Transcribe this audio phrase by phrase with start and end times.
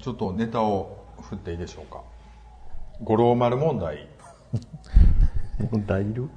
[0.00, 2.02] ちょっとネタを振っていいでしょうか。
[3.02, 4.08] 五郎丸問題。
[5.70, 6.28] 問題いる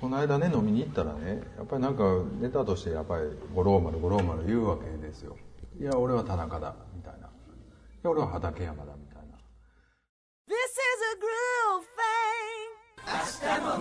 [0.00, 2.04] この間ね飲みに行ったらねやっぱりなんか
[2.40, 3.24] ネタとしてやっぱり
[3.54, 5.36] 五郎丸五郎丸言うわけですよ。
[5.80, 7.26] いや俺は田中だみたいな。
[7.26, 7.30] い
[8.02, 9.36] や俺は畠山だみたいな。
[10.46, 11.86] This is a groove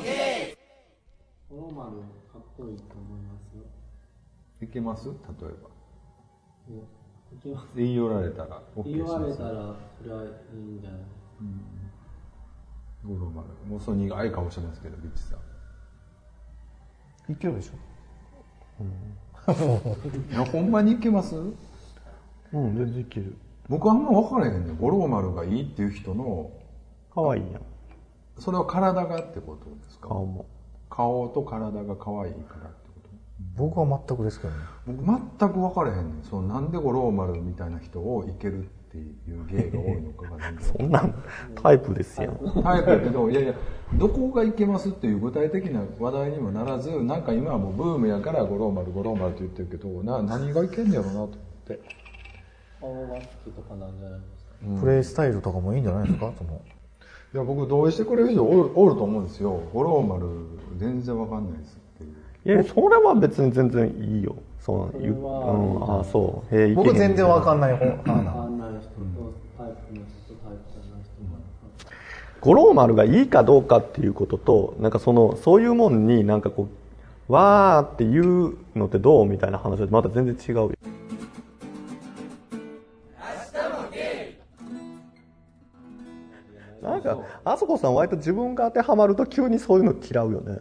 [0.02, 0.58] thing.
[1.50, 1.92] 五郎丸
[2.32, 3.64] かっこいいと思いますよ。
[4.62, 5.10] いけます？
[5.10, 5.16] 例え
[5.52, 5.70] ば。
[6.74, 6.82] ね
[7.36, 7.68] いきます。
[7.76, 11.00] 言い寄られたら OK 言われしますたら、それはいいんじゃない？
[13.06, 13.48] 五郎丸。
[13.68, 15.36] もうその苦い顔してますけどビッチさ
[17.28, 17.32] ん。
[17.32, 17.71] いけるでしい
[20.34, 21.36] やほんまにいけます？
[21.36, 21.54] うん
[22.52, 23.36] 全然いける。
[23.68, 24.78] 僕あんま分からへんねん。
[24.78, 26.52] 五郎丸がいいっていう人の
[27.14, 27.62] 可愛いやん。
[28.40, 30.10] それは体がってことですか？
[30.10, 30.46] 顔も。
[30.90, 32.72] 顔と体が可愛いから
[33.55, 34.59] 僕は全くですけどね。
[34.86, 35.95] 僕全く分からへん。
[35.95, 41.23] ねんそのなんで五郎丸みたいな人をいけるっていう芸が多いのかがそんなん
[41.62, 43.53] タイプですやんタイプやけどいやいや
[43.95, 51.80] どこがいけますっていう具体的な話題にもならずなんか今はもうブームやから五郎丸五郎丸って言ってるけどな何がいけんねやろうなと思って。
[52.80, 53.97] 顔が好きとかなん。
[53.97, 54.81] じゃないですか。
[54.81, 56.31] プレイスタイルとかもいいんじゃないですか？
[56.38, 56.62] その。
[57.34, 59.59] いや僕同意してくれる人おるおると思うんですよ。
[59.73, 60.28] 五郎丸
[60.78, 61.80] 全然分かんないです
[62.46, 64.36] いやそれは別に全然いいよ。
[64.60, 65.58] そう言うそれはう
[65.98, 66.56] んあそう。
[66.56, 71.24] へえ僕全然わかんない方わ派なかんない人とタイプの人とタイプじゃない人。
[71.24, 71.38] も
[72.42, 76.68] 五郎丸がいいかどうかっていうこととなんかそのそういうもんになんかこ
[77.28, 80.72] うわーっていうのってどうみたいな話はまた全然違うよ。
[86.84, 90.59] なんかあそこさん割と自分が当てはまると急にそういうの嫌うよね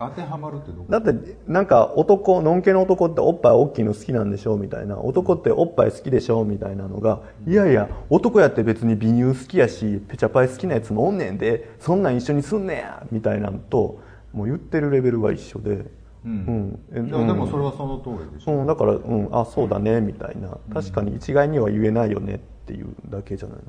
[0.00, 0.86] 当てはまるってどこ？
[0.88, 4.98] だってなんか男のんけの男っておっぱい大きいの好きなんでしょみたいな。
[4.98, 14.00] 男っておっぱい好きでしょみたいなのがいやいや男やって別に美乳好きやしペチャパイ好きなやつもおんねんでそんなん一緒にすんねやみたいなのと
[14.32, 15.84] もう言ってるレベルが一緒で。
[16.24, 16.80] うん。
[16.92, 17.08] うん。
[17.08, 20.56] いやでもそれはその通りでしょ、うん、だから、うん、あそうだねみたいな。
[20.72, 23.64] 確かに一概には言えないよねっていうだけじゃないの。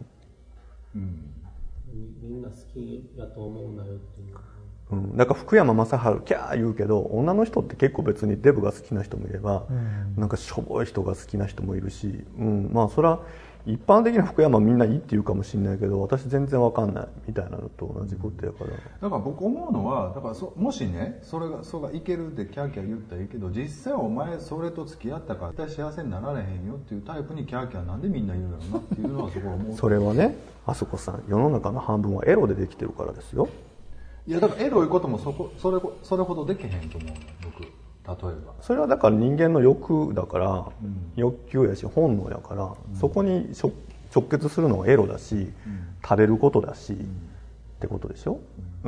[0.95, 1.33] うん。
[2.21, 4.35] みみんな好きやと思うなよっていう。
[4.91, 5.91] うん、なんか福山雅治
[6.25, 9.65] キャー言うけど女の人って結構別にデブが好きな人もいれば、
[10.17, 13.21] なんかしょぼい人が好きな人もいるし、うん、まあそれは
[13.65, 29.77] 一般的な福山みんないいって言うかもしれないけど私全然わかんないみたいなのと同じことやから、だから僕思うのはだからそもしねそれがそれがいけるってキャーキャー言ったらいいけど実際お前それと付き合ったから絶対幸せになられへんよっていうタイプにキャーキャーなんでみんな言うんだろうなっていうのはそこは思う。
[29.77, 30.35] それはね
[30.65, 33.47] あそこさん世の中の半分はエロでできてるからですよ
[34.31, 37.63] いやだからエロいこともそこそれそれほどできへんと思うの僕。
[37.63, 38.53] 例えば。
[38.61, 40.65] それはだから人間の欲だから、
[41.17, 45.51] 欲求やし本能やから、そこに直結するのはエロだし、
[46.01, 46.97] 食べることだし、っ
[47.81, 48.39] てことでしょ、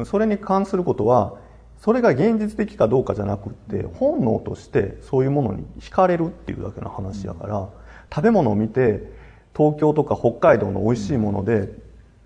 [0.06, 1.34] それに関することは
[1.78, 7.68] それが現実的かどうかじゃなくって本能としてそういうものに惹かれるっていうだけの話やから、
[8.16, 9.12] 食べ物を見て
[9.54, 11.70] 東京とか北海道の美味しいもので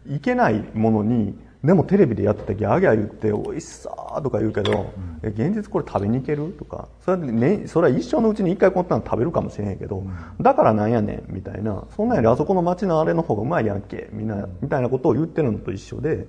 [0.07, 3.90] いけないものにでもテレビでやっててギャーギャー言って美味しさ
[4.23, 10.03] とか言うけど、え現実これ食べに行けるとかそれ,、ね、それは一生のうちに一回こんなの食べるかもしれへんけど、
[10.40, 16.28] だからなんやねんみたいなそんなんよりあそこの街のあれの方がうまいやんけみんなみたいなことを言ってるのと一緒で、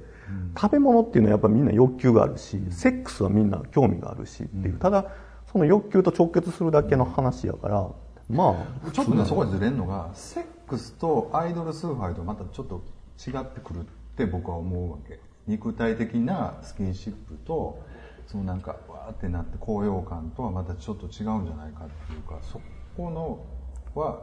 [0.58, 5.06] 食べ物っていうのはやっぱみんな欲求があるしセックスはみんな興味があるしっていうただ
[5.52, 7.88] その欲求と直結するだけの話やから
[8.28, 12.82] まあちょっとねそこでずれるのがセックスとアイドル崇拝とまたちょっと
[13.18, 13.86] 違ってくる
[14.18, 17.80] って僕は思うわけ肉体的なスキンシップと
[18.26, 22.60] そのなんかわーってなって高揚感とはまたちょっと違うんじゃないかっていうかそ
[22.96, 23.46] この
[23.94, 24.20] は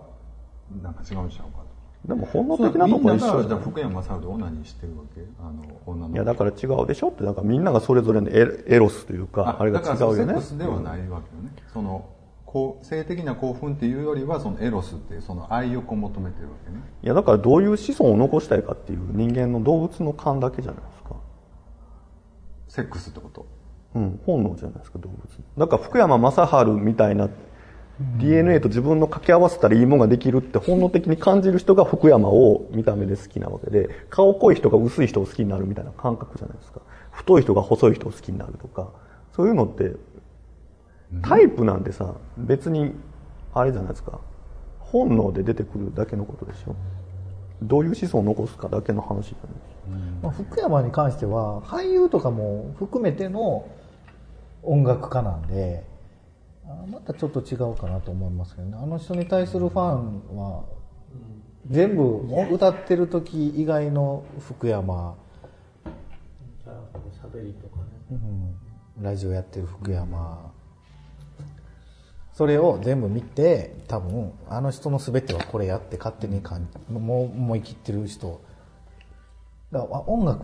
[0.84, 2.08] なんか違うんちゃうかと。
[2.08, 3.62] でも本能的なとこ一緒じゃん。
[3.62, 12.08] 福山雅治でオナニーしてるわけあの女のいやだから違うでしょってだからみんながそれぞれのエロスというかあれが違だからうよねセックスではないわけよね、その
[12.56, 16.78] こう性的な興奮っていうよりはそのエロスっていうその愛欲を求めてるわけね。
[17.04, 21.16] いやだからどういう子孫を残したいかっていう人間の動物の勘だけじゃないですか。
[22.70, 23.46] セックスってこと？
[23.96, 25.20] うん本能じゃないですか動物。
[25.58, 27.30] だから福山雅治みたいな
[28.20, 36.80] DNA と自分の掛け合わせたらいいものができるって本能的に感じる人が福山を見た目で好きなわけで顔濃い人が薄い人を好きになるみたいな感覚じゃないですか。
[37.12, 38.92] 太い人が細い人を好きになるとか
[39.36, 39.92] そういうのって
[41.22, 42.94] タイプなんてさ別に
[43.54, 44.20] あれじゃないですか。
[44.80, 46.76] 本能で出てくるだけのことでしょ。
[47.62, 49.92] どういう子孫を残すかだけの話じゃないですか。
[50.24, 53.68] まあ、福山に関しては俳優とかも含めての
[54.64, 55.86] 音楽家なんで
[56.68, 58.78] あまたちょっと違うかなと思いますけどね。
[58.82, 60.64] あの人に対するファンは
[61.70, 65.16] 全部歌ってる時以外の福山、
[67.24, 67.84] 喋りとかね。
[68.12, 68.14] う
[69.02, 69.04] ん。
[69.04, 70.52] ラジオやってる福山、
[72.36, 78.42] それを全部見て多分あの人の全てはこれやって勝手に感じもう思い切ってる人。
[79.72, 80.44] だからあ音楽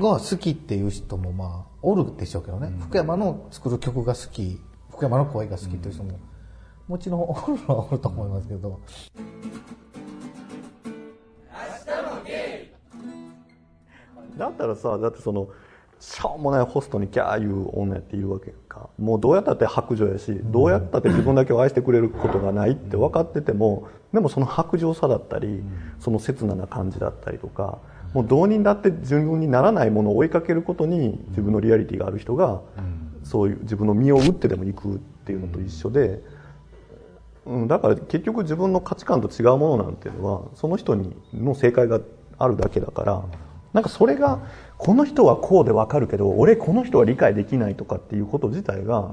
[0.00, 4.58] が好きっていう人もまあおるでしょうけどね、福山の作る曲が好き。
[4.90, 6.18] 福山の声が好きっていう人も、
[6.88, 8.80] もちろんおるのはおると思いますけど、
[14.38, 15.48] だったらさだってその
[16.02, 18.88] しょうもないホストにキャー言う女っているわけか。
[18.98, 25.62] もうどうやったって白状やしどうやったって自分だけを愛してくれることがないって分かっててもでもその白状さだったり
[26.00, 27.78] その切なな感じだったりとか
[28.14, 32.62] もうどうにだって自分にならないものを追いかけることに自分のリアリティがある人が
[33.22, 36.20] そういう自分の身を打ってでも行くっていうのと一緒で、
[37.46, 42.00] うん、だから結局自分の価値観と違うものなんていうのはその人にの正解が
[42.38, 43.24] あるだけだから
[43.72, 44.40] なんかそれが
[44.84, 49.12] この人はこうでわかるけど俺この人は理解できないとかっていうこと自体が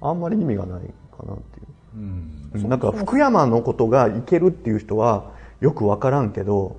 [0.00, 0.82] あんまり意味がない
[1.16, 1.66] かなっていう。
[1.96, 2.68] うん。
[2.68, 6.76] なんか福山のことがいけるっていう人はよくわからんけど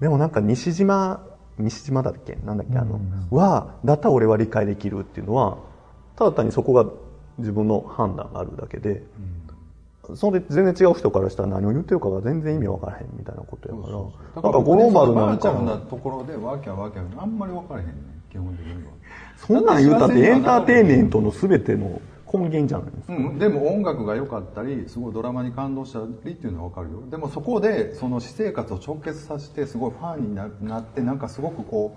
[0.00, 1.22] でもなんか西島
[1.58, 2.38] 西島だっけ？
[2.46, 2.78] なんだっけ？
[2.78, 2.98] あの、
[3.30, 5.58] はだったら俺は理解できるっていうのは
[6.16, 6.86] ただ単にそこが
[7.38, 9.02] 自分の判断があるだけで、
[10.16, 14.42] それで全然違う人からしたら何を言ってるかが全然意味わからへんみたいなことやから。
[14.42, 15.38] なんか五郎丸なんか。
[15.38, 17.96] バーチャルなところでワーキャーワーキャーあんまり分からへんねん。
[18.30, 18.72] 基本的に。
[18.84, 18.90] は
[19.36, 22.00] そんなん言うたってエンターテインメントの全ての
[22.32, 23.14] 根源じゃないですか。
[23.14, 27.02] うん、でも音楽が良かったりすごいドラマに感動したりっていうのは分かるよ。
[27.10, 31.96] でもそこでその私生活を直結させてすごいファンにななってなんかすごくこ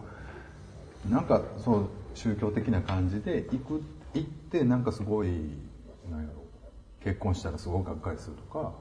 [1.09, 5.27] うなんかそう宗教的な感じで行く行ってなんかすごい
[6.11, 6.34] なんやろ
[7.05, 8.73] 結婚したらすごいがっかりするとか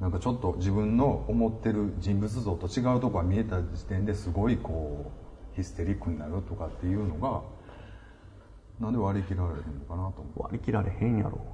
[0.00, 5.12] なんかちょっと自分の思ってる人物像と違うとこが見えた時点ですごいこ
[5.52, 7.42] うヒステリックになるとかっていうのが
[8.80, 11.53] なんで割り切られへんのかなと思う割り切られへんやろ。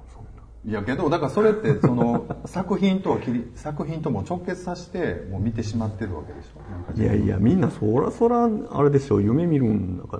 [0.63, 7.01] いやけどだからそれってその 作品とは切り作品とも直結させてもう見てしまってるわけでしょ。
[7.01, 10.17] いやいやみんなそらそらあれでしょ夢見るんだか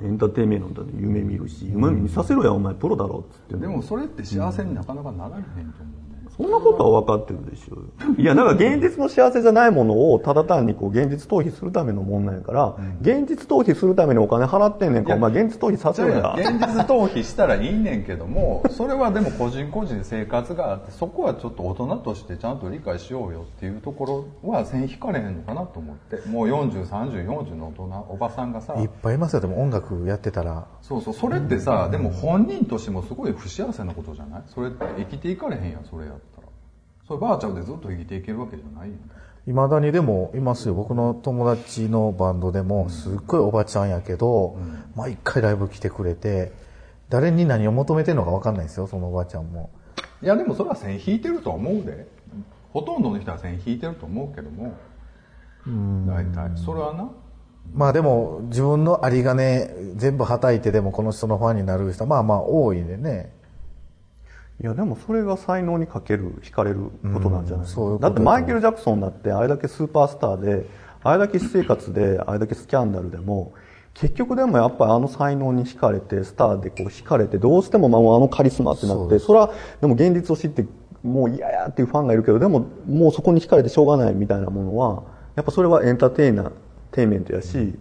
[0.00, 3.56] らエンターテインメントで夢見るし夢見させろやお前プロだろっつって。
[3.56, 5.93] でもそれって幸せになかなかなられへんと思
[6.36, 7.76] そんなことは分かってるでしょ
[8.20, 16.34] いやだから現実の幸せじゃないものをただ単にこう現実逃避するためのもんなんやから、現実逃避するためにお金払ってんねんからお前現実逃避させろや。
[16.36, 26.28] 現実逃避したらいいねんけどもそれはでも個人個人生活があってそこはちょっと大人としてちゃんと理解しようよっていうところは線引かれへんのかなと思って。
[26.28, 29.40] もう403040の大人おばさんがさいっぱいいますよ。
[29.40, 30.66] でも音楽やってたら。
[30.82, 34.42] そうそうそれってさでも本人としてもすごい不幸せなことじゃない？
[34.48, 36.14] それって生きていかれへんやんそれやっ
[37.06, 38.90] それバーチャルでずっと生きていけるわけじゃない
[39.46, 40.74] いまだにでもいますよ。
[40.74, 44.56] 僕の友達のバンドでもすっごいおばちゃんやけど、
[44.96, 46.50] 毎回ライブ来てくれて
[47.10, 49.68] 誰に何を求めてるのか分かんないですよそのおばちゃんも。
[50.22, 52.06] いやでもそれは線引いてると思うで。
[52.72, 54.72] ほとんどの人は線引いてると思うけども。
[56.06, 56.56] 大体。
[56.56, 57.10] それはな。
[57.74, 63.33] まあでも自分の有り金全部はたいてでもこの人のファンになる人はまあまあ多いでね
[64.62, 70.66] いやでもそれが才能にかける惹かれることなんじゃない、うんだってマイケル・ジャクソンだってあれだけスーパースターで
[71.02, 73.52] あれだけ私生活であれだけスキャンダルでも
[73.94, 80.66] 結局でもやっぱりあの才能に惹かれてスターでこう惹かれてどうしてもまああのカリスマってなってそれはでも現実を知って
[81.02, 85.02] もう嫌やっていうファンがいるけどでももうそこに惹かれてしょうがないみたいなものは
[85.36, 86.52] やっぱそれはエンターテイナー
[86.92, 87.74] テインメントやし、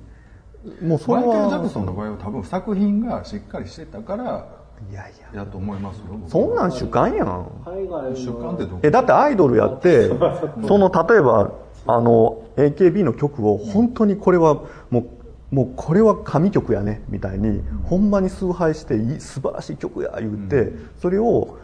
[0.81, 5.41] もうそれはマイケル・ジャクソンの場合は多分作品がしっかりしてたからいやいや。
[5.41, 7.47] やと思いますよ僕そんなん主観やん。
[7.65, 8.15] 海外の。
[8.15, 10.09] 主観ってどえだってアイドルやって
[10.67, 11.53] その例えば
[11.85, 15.23] あの AKB の曲を本当にこれはもう
[15.53, 21.59] もうこれは神曲やねみたいにほんまに崇拝していい素晴らしい曲や言ってそれを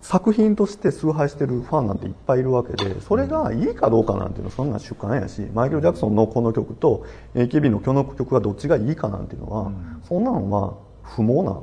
[0.00, 9.72] 作品として崇拝してるファンなんていっぱいいるわけでそれがいいかどうかなんていうのはそんな主観やしマイケル・ジャクソンのこの曲と AKB のこの曲がどっちがいいかなんていうのは
[10.08, 11.60] そんなのは不毛な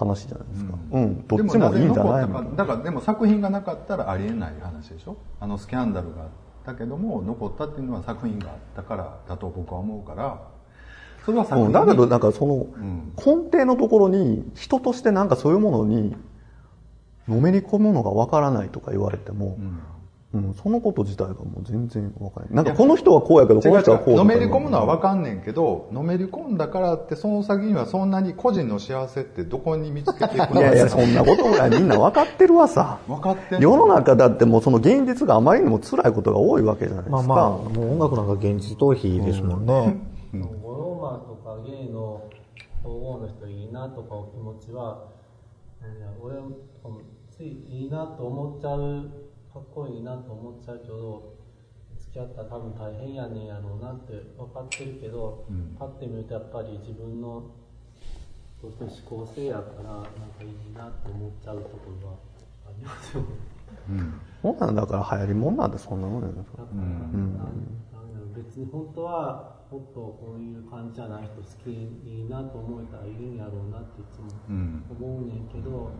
[0.00, 0.74] 話じゃないですか。
[0.92, 1.26] うん。
[1.26, 2.56] どっちもいいんじゃないの？
[2.56, 5.16] だからでも作品がなかったらありえない話でしょ？
[5.38, 6.28] あのスキャンダルがあっ
[6.64, 10.42] たけども残ったっていうのは作品があったからだと僕は思うから
[11.24, 13.12] それは作品うん、だけどなんかそのん。
[13.16, 16.16] 根底のところに人としてなんかそういうものに
[17.28, 19.78] のめり込むのがわからないとか言われても、うん、
[20.62, 22.54] そのこと自体がもう全然わからない。
[22.54, 33.00] なんかこの人はこうやけど、この人はこうのめり込むのは分かんねんけどのめり込んだからってその先にはそんなに個人の幸せってどこに見つけていくのいやいや、そんなことぐらいみんな分かってるわさ。
[33.08, 37.22] 分かって世の中だってもうその現実があまりにも辛いことが多いわけじゃないですか。
[37.22, 39.96] まあまあ、もう音楽なんか現実逃避ですもんね。
[40.62, 42.22] ゴローマンとかゲイの
[42.84, 45.08] 皇后の人いいなとかお気持ちは、
[45.82, 46.50] いや俺も
[47.36, 49.10] ついいいなと思っちゃう、
[49.52, 51.34] かっこいいなと思っちゃうけど、
[51.98, 55.44] 付き合ったら多分大変やねんやろうなって分かってるけど、
[55.78, 57.50] パッて見るとやっぱり自分の
[58.62, 60.10] どうしても思考性やから、なんか
[60.42, 62.14] いいなって思っちゃうところは
[62.66, 63.28] ありますよね。
[64.42, 64.58] そん。
[64.58, 66.34] なんだから流行りもんなんてそんなもんやね。
[66.36, 67.64] だから、なんなん
[68.12, 74.84] だろう別に本当はもっとこういう感じじゃない人好きいいなと思えたらいるんやろうなっていつもうん。
[74.90, 75.90] 思うねんけど、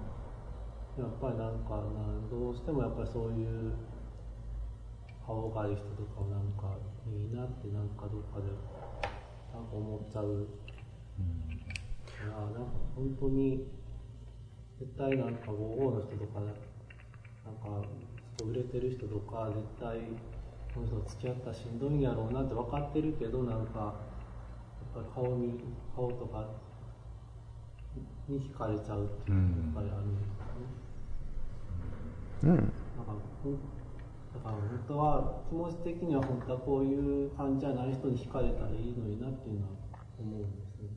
[0.99, 3.73] やっぱりなんかなどうしてもやっぱりそういう
[5.25, 8.51] 顔がいい人とかをなんかいいなってなんかどっかで
[9.55, 10.47] なんか思っちゃう。
[12.21, 12.61] いやなんか
[12.97, 13.65] 本当に
[14.79, 17.87] 絶対なんか55の人とかなんか
[18.45, 20.01] 売れてる人とか絶対
[20.75, 23.95] この人と付き合ったらしんどいんやろうなって分かってるけどなんか
[24.95, 25.61] やっぱり顔に
[25.95, 26.49] 顔とか
[28.29, 30.40] に惹かれちゃうっていうのがやっぱりあるん。
[32.43, 32.51] うん。
[32.51, 32.73] なんか
[34.33, 39.73] だから本当は気持ち的には本当はこういう感じじゃない人に惹かれたらいいのになっていうのは
[40.19, 40.97] 思うんですよね。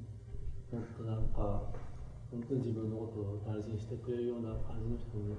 [0.71, 1.73] 本当なんか
[2.31, 5.35] 本当に自分のことを大事にしてくれるような感じの人に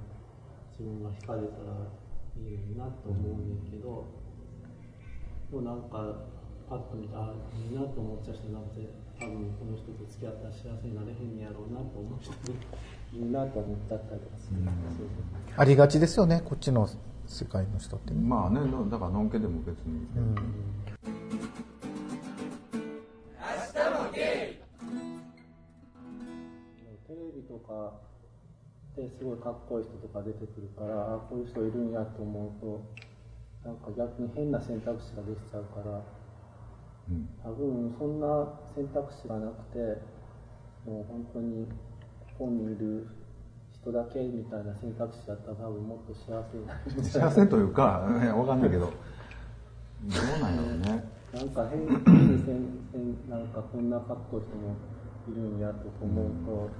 [0.70, 1.90] 自分が惹かれたら
[2.36, 4.06] いいのになと思うねんけど、
[5.50, 6.26] でもなんか
[6.68, 12.58] パッと見たらいいなと思っちゃう人なんて多分この人と付き合ったら幸せになれへんやろうなと思う人に
[13.14, 14.56] いいなと思っちゃったりとかする。
[14.64, 15.06] そうそう。
[15.56, 16.88] ありがちですよね、こっちの
[17.26, 18.20] 世界の人ってね。
[18.20, 20.06] まあねのだからのんけでも別に、
[27.06, 28.00] テレビとか
[28.96, 36.02] ですごいかっこいい人とか出てくるからあこういう人いるんやと思うとなんか逆に変な選択肢ができちゃうから
[37.10, 37.28] うん。
[37.42, 39.78] 多分そんな選択肢がなくて
[40.86, 41.66] もう本当に
[42.38, 43.06] ここにいる
[43.72, 48.86] 人だけみたいな選択肢だったら多分もっと幸せになれる幸せというかいやわかんないけど。
[48.86, 48.92] ど
[50.36, 51.04] うなんやろうね。
[51.32, 51.88] なんか変に
[52.44, 54.76] せんせんなんかこんなかっこいい人も
[55.26, 56.70] いるんやと思うと、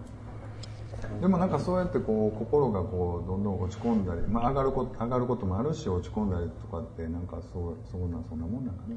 [1.21, 8.95] でもなんかそうやってこう心がこうどんどん落ち込んだり、まあ、上がること上がることもあるし落ち込んだりとかってなんかそうそうなそんなもんなんかね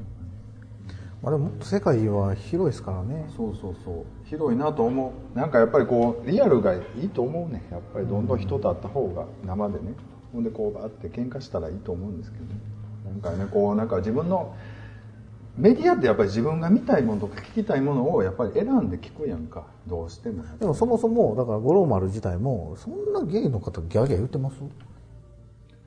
[1.22, 3.28] まあでももっと世界は広いですからね。
[3.36, 4.06] そうそうそう。
[4.26, 5.38] 広いなと思う。
[5.38, 7.68] なんかやっぱりこうリアルがいいと思うね。
[7.72, 9.94] やっぱりどんどん人と会った方が生でね。
[10.32, 12.52] ほんでこうバーって喧嘩したらいいと思うんですけどね。
[13.06, 14.56] なんかねこうなんか自分の
[15.58, 19.66] メディアってやっぱり自分が見たいものとか聞きたいものをやっぱり選んで聞くやんか。
[19.88, 20.44] どうしても。
[20.60, 24.58] でもそもそも、だから五郎丸自体も、そんなゲイの方ギャーギャー言ってます？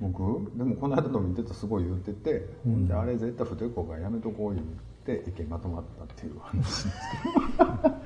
[0.01, 0.51] 僕？
[0.57, 2.89] でもこの間の見てたすごい言ってて、ほん。
[2.89, 4.67] であれ絶対不適合がやめとこう言っ
[5.19, 6.89] て意見まとまったっていう話です
[7.59, 7.91] けど。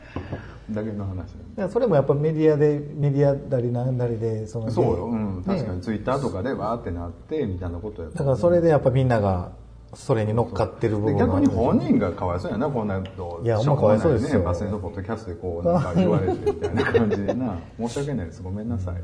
[0.70, 9.52] だけの話なんでいやそれもやっぱメディアで、メディアなりなんなりで、そのそうよ、うん、ね確かにツイッターとかでわーってなってみたいなことやだからそれでやっぱみんなが、
[9.94, 14.40] それに乗っかってる部で分逆に本人がかわいそうやなこんなこといやほんまかわいそうですよ。
[14.40, 14.44] ね。
[14.44, 17.58] バスネのポッドキャストでこうなんか言われてみたいな感じでな。
[17.78, 18.42] 申し訳ないです。
[18.42, 18.94] ごめんなさい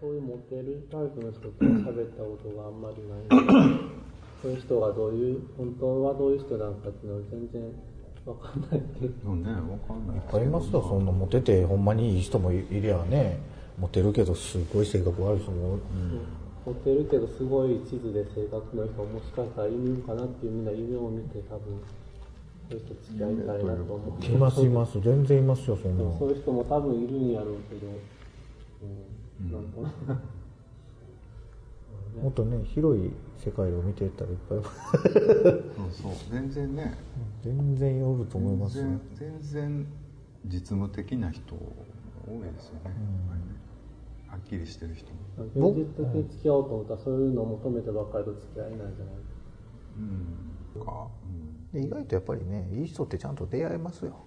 [0.00, 3.72] そういうモテるタイプの人と喋ったことがあんまりない。
[3.72, 4.08] ん で
[4.42, 7.62] そういう人がどういう本当はどういう人なのかっていうのは全然
[8.24, 9.14] わかんないっていう。
[9.26, 10.16] うんねわかんない。
[10.16, 13.40] いっぱいいますよ、そんなモテて、ほんまにいい人もいいりゃね、
[13.78, 15.78] モテるけど、すごい性格悪い人も、
[16.66, 21.80] モテるけどすごい地図で性格の人もしかしたらいるんかなっていうみんな夢を見て多分
[22.68, 24.26] そういう人付き合いたいなと思って。
[24.26, 27.90] います、います、全然いますよ、そんなそういう人も多分いるんやろうけど、う
[28.84, 29.17] ん、
[32.22, 34.70] もっとね、広い世界を見ていったらいっぱい、そう
[35.92, 36.12] そう。
[36.30, 36.94] 全然ね。
[37.42, 38.84] 全然おると思い全ますよ。
[38.84, 39.86] 然全然
[40.44, 41.60] 実務的な人多
[42.38, 42.94] いですよね、やっ
[43.28, 43.46] ぱりね
[44.28, 45.72] はっきりしてる人も。
[45.72, 49.14] 現実的に付き合おうと思ったらそういうのを求めてばっかりと付き合えないんじゃない
[50.76, 50.84] うん。
[50.84, 51.08] か、
[51.72, 51.80] うん。
[51.80, 54.26] で意外とやっぱりね、いい人ってちゃんと出会えますよ。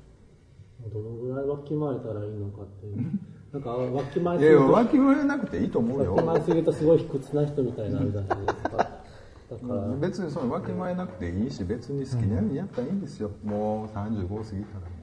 [0.94, 3.12] どのぐらいわきまえたらいいのかっていう
[3.54, 6.16] なんかわきまえいやいやすぎるとわきまえなくていいと思うよ。
[6.16, 14.86] わきまえすぎるとすごい卑屈な人みたいになるじゃないですかだから、別にそのわきまえなくていいし別に好きなようにやったらいいんですよ、もう35過ぎたら。
[14.86, 15.02] ね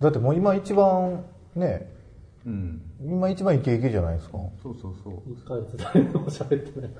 [0.00, 1.24] だってもう今一番
[1.54, 1.92] ね
[2.46, 2.82] うん。
[3.02, 4.38] 今一番イケイケじゃないですか。
[4.62, 5.14] そうそうそう。
[5.30, 6.90] 1ヶ月誰とも喋ってない。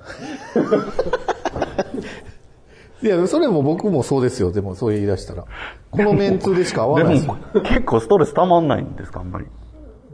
[3.03, 4.51] いやそれも僕もそうですよ。
[4.51, 5.45] でもそう言い出したら。
[5.91, 7.27] このメンツでしか合わないです。
[7.63, 9.45] 結構ストレスたまんないんですかあんまり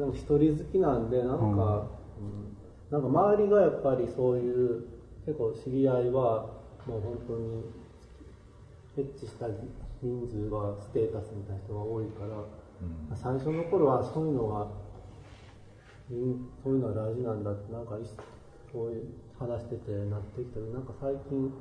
[0.02, 1.86] でも一人好きなんでなんか、
[2.18, 2.58] うん。
[2.90, 4.84] なんか周りがやっぱりそういう
[5.28, 6.50] 結構知り合いは
[6.88, 7.64] もう本当に
[8.98, 9.46] エッチした
[10.02, 14.68] 人数がステータスみたいな人が多いから、最初の頃はそういうのが
[16.10, 18.02] うんそういうのは大事なんだってなんかい
[18.74, 19.06] そういう
[19.38, 21.52] 話しててなってきたけどなんか最近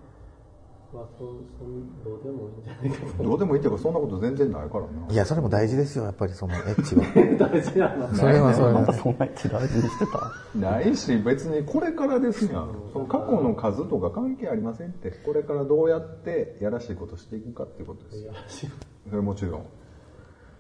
[0.92, 1.18] はそ
[1.58, 3.22] そんどうでもいいんじゃないかと。
[3.22, 5.12] どうでもいいっていうかそんなこと全然ないからな。
[5.12, 7.02] いやそれも大事ですよやっぱりそのエッチは。
[7.38, 8.14] 大事なの。
[8.14, 15.10] それはそれあんたはそんな一大事にしてたないし別にこれからですやんその過去の数とか関係ありませんって。
[15.24, 18.10] これからどうやってやらしいことしていくかっていうことで
[18.48, 18.72] すよ。
[19.08, 19.66] それもちろん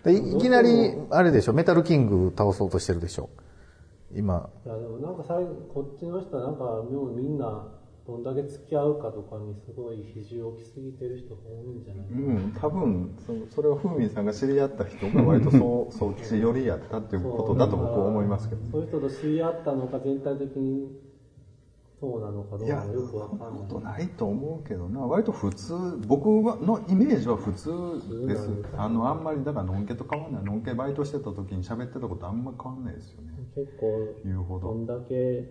[0.04, 3.28] でいいきなりあれでしょメタルキング倒そうとしてるでしょ。
[4.14, 4.48] 今。
[4.64, 7.68] いやでもなんか最後こっちの人はなんかもうみんな
[8.10, 13.16] どんだけ付き合うかとかにすごい比重を置きすぎてる人が多いんじゃないかな、うん多分
[13.48, 21.10] そそれは風味さんが知り合った人が割とそう そっち寄りやったっていうことだと僕は思いますけどそういう人と知り合ったのか全体的に
[22.00, 23.68] そうなのかどうかよくわかんない。
[23.68, 25.98] ことないと思うけどな割と普通。
[26.06, 28.48] 僕はのイメージは普通です。
[28.78, 30.44] あのあんまりだからのんけと変わんない。
[30.44, 33.32] のんけバイトしてた時に喋ってたことあんま変わんないですよね。
[33.54, 34.68] 結構言うほど。
[34.68, 35.44] どんだけ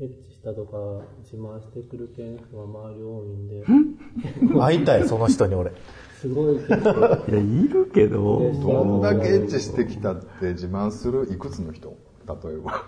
[0.00, 0.76] エッチしたとか
[1.22, 4.60] 自慢してくる系の人が周り多いんで。
[4.60, 5.72] 会いたいその人に俺。
[6.20, 6.56] すごい。
[6.56, 8.52] 結構いやいるけど。
[8.62, 11.96] どんだけエッチしてきたって自慢するいくつの人？
[12.26, 12.84] 例えば。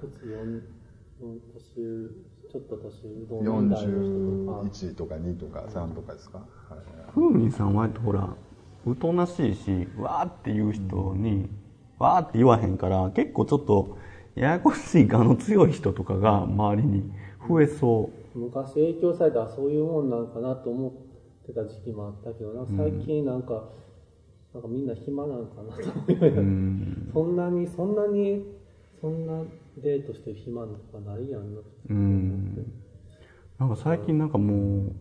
[0.00, 0.62] 靴4年
[2.50, 4.68] ちょっと年上同年代の人とか。
[4.70, 6.78] 41とか2とか3とかですか、はい。
[7.12, 8.34] ふうみんさんはほら
[8.86, 11.48] おとなしいしわーって言う人に、
[11.98, 13.98] わーって言わへんから結構ちょっと
[14.38, 17.10] ややこしい我の強い人とかが周りに
[17.48, 22.64] 増えそ昔影響されたらそういうもんなんかなと思ってた時期もあったけどな。
[22.76, 23.64] 最近なんか、
[24.54, 28.44] なんかみんな暇なんかなと思うようになってそんなにそんなに
[29.00, 29.42] そんな
[29.78, 31.60] デートしてる暇とかないやんな。
[31.60, 32.72] ううん。
[33.58, 34.92] なんか最近なんかもう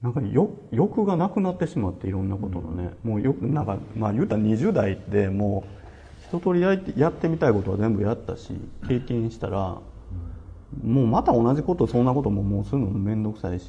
[0.00, 5.79] なんかよ欲がなくなってしまっていろんなことのね、もうよくなんかまあ言うたら20代でもう
[6.30, 8.52] 一通りやってみたいことは全部やったし
[8.86, 9.80] 経験したら、
[10.84, 13.66] もうまた同じことそんなことももうするのも面倒くさいし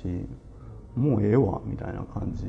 [0.96, 2.46] もうええわみたいな感じ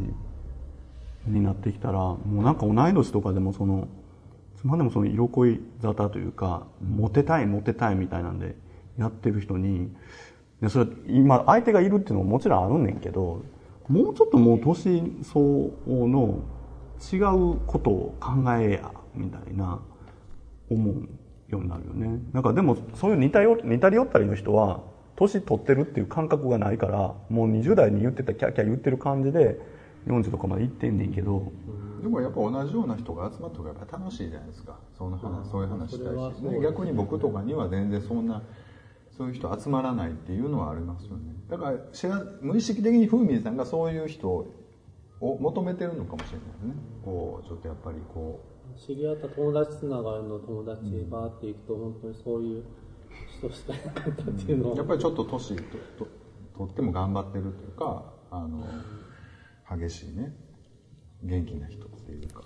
[1.26, 3.88] になってきたらもうなんか同い年とかでもその
[4.60, 8.54] つまでもその色恋沙汰というかモテたいモテたいみたいなんで
[8.98, 9.90] やってる人に
[10.60, 13.42] でそれ今相手がいるっていうのももちろんあるんねんけど
[13.88, 16.40] もうちょっともう年相応の
[17.00, 17.16] 違
[17.54, 19.80] うことを考えやみたいな。
[20.72, 21.08] 思う
[21.48, 22.20] ようになるよね。
[22.32, 24.80] なんかでもそういう似たよ似たり寄ったりの人は
[25.16, 29.60] 年取ってるっていう感覚がないからもう20代に言ってたキャーキャー言ってる感じで
[30.06, 31.52] 40とかまで行ってんねんけど、
[32.02, 34.78] でもやっぱ同じような人が集まった方がやっぱ楽しいじゃないですか。
[34.98, 38.42] その話そういう話したいし、ね、逆に僕とかには全然そんな
[39.16, 41.34] そういう人集まらないっていうのはありますよね。
[41.48, 46.74] だから知ら無意識的にふうみんさんがそういう人を求めてるのかもしれないね。
[47.04, 48.40] こうちょっとやっぱりこ
[48.78, 52.64] 知り合った友達つながりの友達バーっていくと本当にそういう
[53.38, 55.62] 人しかいなかったっていうのを、うやっぱりちょっと年と
[55.98, 56.08] と
[56.58, 58.64] とっても頑張ってるというかあの
[59.78, 60.32] 激しいね
[61.22, 62.42] 元気な人っていうか。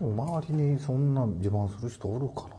[0.00, 2.56] 周りにそんな自慢する人おるかな。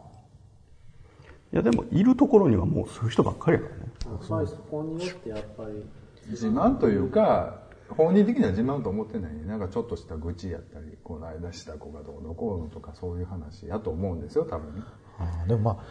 [1.53, 3.91] いやでもいるところにはもうそういう人ばっかりやからね。
[4.05, 5.85] やっぱりそこによってやっぱり。
[6.29, 9.33] 自慢というか本人的には自慢と思ってない。
[9.45, 14.75] なんかちょっとした愚痴やったりこの間した子がどうのこうのとかそういう話やと思うんですよ多分。
[14.75, 14.81] ね
[15.19, 15.83] あーでもま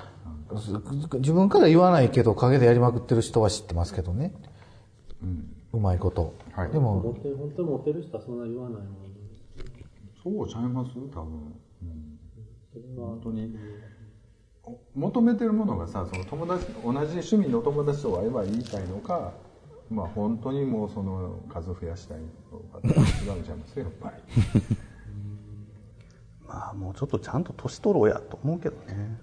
[0.51, 0.55] あ
[1.19, 4.35] 自分から言わないけど陰でやりまくってる人は知ってますけどね、
[5.73, 6.71] うまいこと、はい。
[6.71, 7.21] でも本
[7.57, 8.97] 当にモテる人はそんな言わないもん
[10.23, 10.91] そうちゃいます？
[10.95, 12.19] 多分、うん、
[12.73, 13.57] それは本当に。
[14.69, 19.33] お求めてるものがさその友達同じ趣味の友達と会えば言いたいのか
[19.91, 22.19] まあ本当にもうその数増やしたい
[22.53, 22.91] のかって違
[23.29, 24.17] うんちゃいますやっぱり。
[26.47, 29.19] まあもうちょっとちゃんと年取ろうやと思うけどね。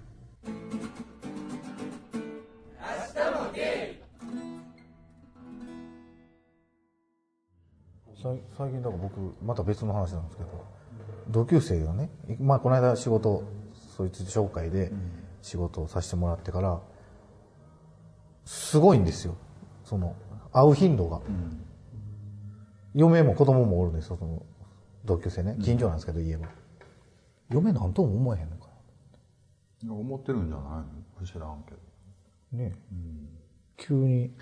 [8.24, 10.64] さ最近だから僕また別の話なんですけど
[11.28, 12.08] 同級生がね、
[12.40, 13.44] まあ、この間仕事
[13.96, 14.90] そいつ紹介で
[15.42, 16.80] 仕事をさせてもらってから
[18.46, 19.36] すごいんですよ。
[19.84, 20.16] その
[20.54, 21.20] 会う頻度が、
[22.94, 24.46] 嫁も子供もおるんですよその
[25.04, 25.56] 同級生ね。
[25.62, 26.48] 近所なんですけど、家は。
[27.50, 28.68] 嫁なんとも思えへんのか
[29.86, 30.64] 思ってるんじゃない
[31.20, 31.26] の？
[31.26, 31.76] 知らんけど。
[32.52, 32.72] ね、
[33.76, 34.32] 急に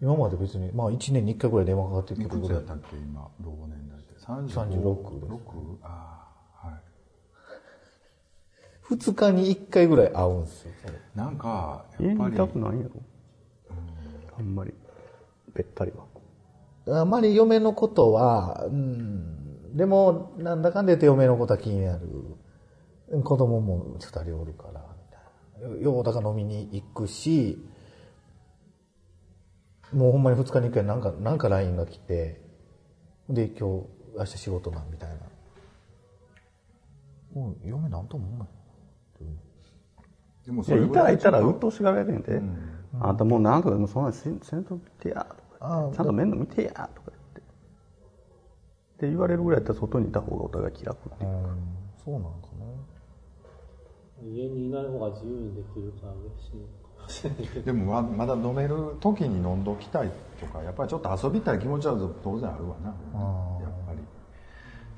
[0.00, 2.42] 今まで別にまあ1年に1回ぐらい電話かかってくいるぐらい。
[2.42, 3.28] くつやったっけ今？
[3.40, 4.14] 同年代って。
[4.24, 5.32] 36です。
[5.32, 6.28] 6あ
[6.62, 6.76] あはい。
[8.94, 10.72] 2日に1回ぐらい会うんですよ
[11.14, 12.36] なんか家にいやっぱり。
[12.36, 12.90] たくないんやろ。
[14.38, 14.72] あんまり
[15.54, 15.92] べったり
[16.86, 17.00] は。
[17.00, 22.08] あまり嫁のことは、うん、でもなんだかんだ言って嫁のことは気になる。
[23.24, 25.82] 子供も2人おるからみたいな。
[25.82, 27.58] ようだから飲みに行くし
[29.92, 32.40] もうほんまに2日に1回なんかなんか LINE が来て
[33.28, 33.86] で今日
[34.16, 35.16] 明日仕事なんみたいな。
[37.34, 38.62] もう嫁なんとも思わない
[40.44, 42.42] でもそれいたらいたらちょっ鬱陶しがられるんやで、
[43.00, 45.41] あんたもうなんとかでもそんなんしせんとってやと
[45.94, 47.40] ちゃんと面倒見てやとか言って。
[47.40, 47.42] っ
[48.98, 51.72] て言われるぐらいやったら外にいた方がお互い気楽っていううん。
[52.04, 52.62] そうなんかな。
[54.24, 56.82] 家にいない方が自由にできるから嬉しい
[57.64, 62.90] でもままだ飲める時に飲んどきたいとかやっぱりちょっと遊びたい気持ちは当然あるわな。
[63.60, 63.98] やっぱり。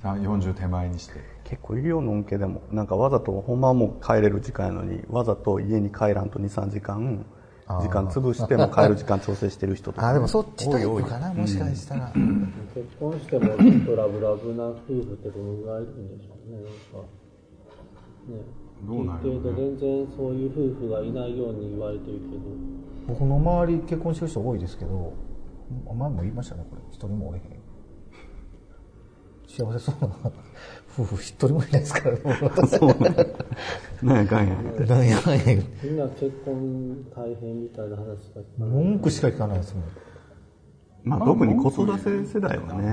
[0.02, 1.14] さ40手前にして。
[1.44, 2.60] 結構いるよのんけでも。
[2.70, 7.24] なんかわざとほんまはもう帰れる時間やのにわざと家に帰らんと23時間
[7.66, 10.08] 時間潰しても帰る時間調整してる人とか。
[10.10, 11.02] あでもそっちタイ多い多い。
[11.04, 17.08] プかなもしかしたら、結婚してもちょっとラブラブな夫婦ってどのぐらいいるんでしょうねなんか。
[18.28, 18.36] ね。
[18.86, 22.42] どうなんやろうね聞いてると全然そういう夫婦がいないように言われてるけど。
[23.06, 25.12] 僕の周り結婚してる人多いですけど
[25.86, 26.82] 前も言いましたねこれ。
[26.90, 27.44] 一人もおれへん
[29.46, 30.08] 幸せそうな
[30.96, 32.22] 夫婦一人もいないですからね。
[34.02, 34.54] なんやかんや
[34.86, 35.44] なんやなんや
[35.82, 39.84] みんな結婚大変みたいな話しか聞かない文句しか聞かないですもん。
[41.04, 42.84] まあ特に子育て世代はね。
[42.84, 42.92] な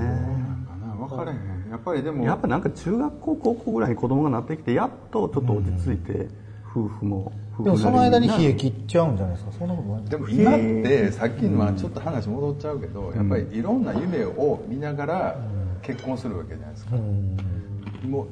[0.56, 0.94] んかな。
[0.94, 6.28] 分かれへんやっぱりでもやっぱなんか中学校高校ぐらいに子供がなってきてやっとちょっと落ち着いて
[6.70, 9.52] 夫婦も夫婦でもその間に冷え切っちゃうんじゃないですか。
[9.58, 10.04] そんなことない。
[10.04, 15.36] でも今ってさっきのはちょっと話戻っちゃうけど、やっぱりいろんな夢を見ながら
[15.82, 16.96] 結婚するわけじゃないですか、
[18.06, 18.26] もう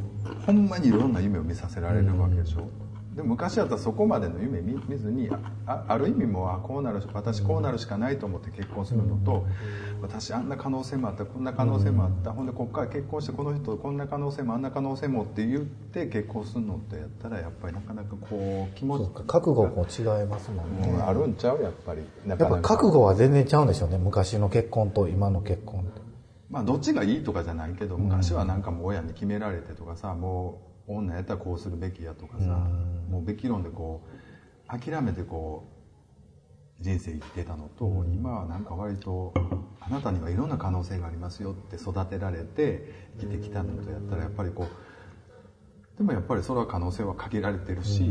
[0.46, 2.68] ほんまにいろんな夢を見させられるわけでしょ、
[3.14, 9.46] でも昔だったらそこまでの夢見見ずにああある意味もうあこうなる私こうなるしかないと思って結婚するのと、
[10.00, 19.22] 私あんな可能性もあったこんな可能性もあった、ほんでこっから結婚してこの人とこんな可能性もあんな可能性もって言って結婚するのってやったらやっぱりなかなかこう気持ちそうか。
[19.26, 22.02] 覚悟も違いますもんね、うんあるんちゃうやっぱり。
[22.26, 23.98] なやっぱ覚悟は全然ちゃうんでしょうね。
[23.98, 25.99] 昔の結婚と今の結婚と
[26.50, 30.58] まあどっちがいいとかじゃないけど昔はなんかもう親に決められてとかさも
[30.88, 32.68] う女やったらこうするべきやとかさ
[33.08, 35.64] もうべき論でこう諦めてこ
[36.80, 39.32] う人生生きてたのと今はなんか割と
[39.80, 42.82] あなたにはいろんな可能性がありますよって育てられて
[43.18, 48.02] 生きてきたのとやったらやっぱりこうでもやっぱりそれは可能性は限られてるし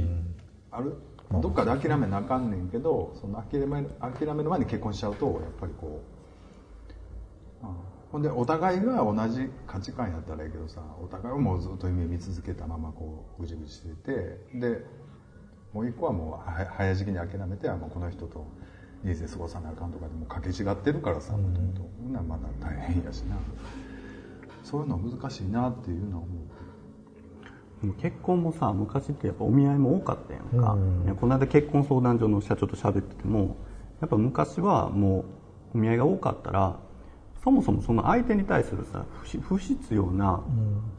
[0.72, 0.96] ある？
[1.42, 6.02] どっかで諦めなあかんねんけどその諦め諦める前に結婚しちゃうとやっぱりこ
[7.64, 7.66] う
[8.12, 14.84] ほんでお互いが同じ価値観やったらいいけどさお互いはもうずっと夢見続けたままこうぐじぐじしててで
[15.74, 18.48] もう一個はもうは早時期に諦めてあもうこの人と
[19.04, 23.38] 人生過ごさなあかんとかでも掛け違ってるからさもともとほんならまだ大変やしな。
[24.64, 26.38] そういうのは難しいなっていうのは思う。
[27.82, 33.56] でも結婚もさ昔ってやっぱお見合いも多かったやんか、いやこの間結婚相談所の社長と喋ってても
[34.02, 35.20] やっぱ昔はも
[35.74, 36.78] うお見合いが多かったら
[37.44, 39.06] そもそもその相手に対するさ
[39.42, 40.42] 不必要な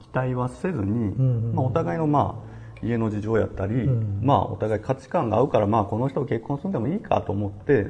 [0.01, 1.15] 期待はせずに、
[1.55, 2.51] まあ、お互いのまあ
[2.83, 3.75] 家の事情やったり、
[4.23, 7.89] まあお互い価値観が合うからまあこの人と結婚するんでもいいかと思って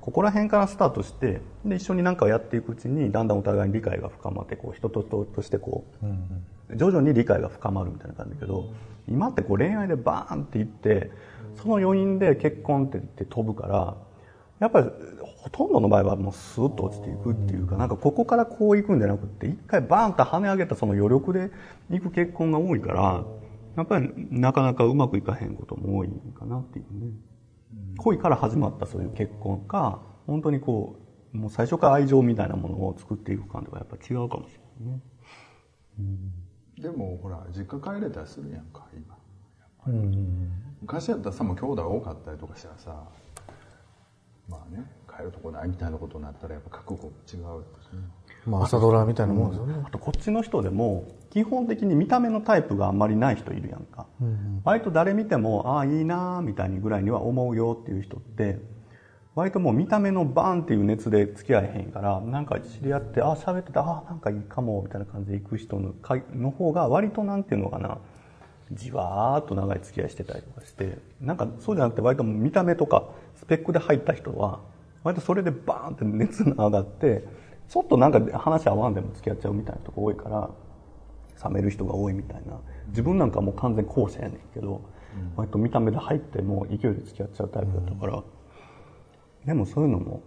[0.00, 8.72] ここら辺からスタートしてで一緒に何かをやっていくうちにだんだんお互いに理解が深まってこう人と人としてこう、徐々に理解が深まるみたいな感じだけど
[9.08, 11.10] 今ってこう恋愛でバーンっていって
[11.62, 13.96] その余韻で結婚って言って飛ぶから
[14.60, 14.90] やっぱり
[15.36, 21.50] ほとんどの場合はもうスーッと落ちていくっていうかなんかここからこういくんじゃなくて一回バーンと跳ね上げたその余力で
[21.90, 23.24] いく結婚が多いから
[23.76, 27.12] やっぱりなかなかうまくいかへんことも多いかなっていうね。
[27.98, 30.96] 恋から始まったそういう結婚か本当にこ
[31.34, 35.00] うもう最初から愛情みたいなものを作っていく感とかやっぱ違うかもしれないね。
[36.80, 39.16] でもほら実家帰れたりするやんか今。
[40.80, 43.04] 昔やったらさもう兄弟が多かったりとかしたらさ
[44.48, 47.64] まあね帰るとこないみたいなことになったらやっぱ覚悟違うよね。
[48.46, 54.06] まあ朝ドラみたいなもんですよね、あとこっちの人でも基本的に見た目のタイプがあんまりない人いるやんか、
[54.64, 58.58] 割と誰見てもああいいなーみたいにぐらいには思うよっていう人って
[59.34, 67.98] 割ともう見た目のバーンっていう熱で付き合えへんからなんか知り合ってあ喋っててあなんかいいかもみたいな感じで行く人のかの方が割となんていうのかな
[68.72, 74.60] じわーっと長い付き合いしてたりとかしてなんかそうじゃなくて割と見た目とかスペックで入った人は
[75.04, 77.24] 割とそれでバーンって熱が上がって
[77.68, 80.50] ちょっとなんか話合わんでも付き合っちゃうみたいなとこ多いから
[81.44, 82.60] 冷める人が多いみたいな。
[82.88, 84.80] 自分なんかもう完全後者やねんけど、
[85.36, 88.22] 割と見た目で入っても勢いで付き合っちゃうタイプだったから、
[89.44, 90.22] でもそういうのも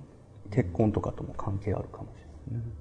[0.52, 2.20] 結婚とかとも関係あるかもし
[2.52, 2.72] れないね、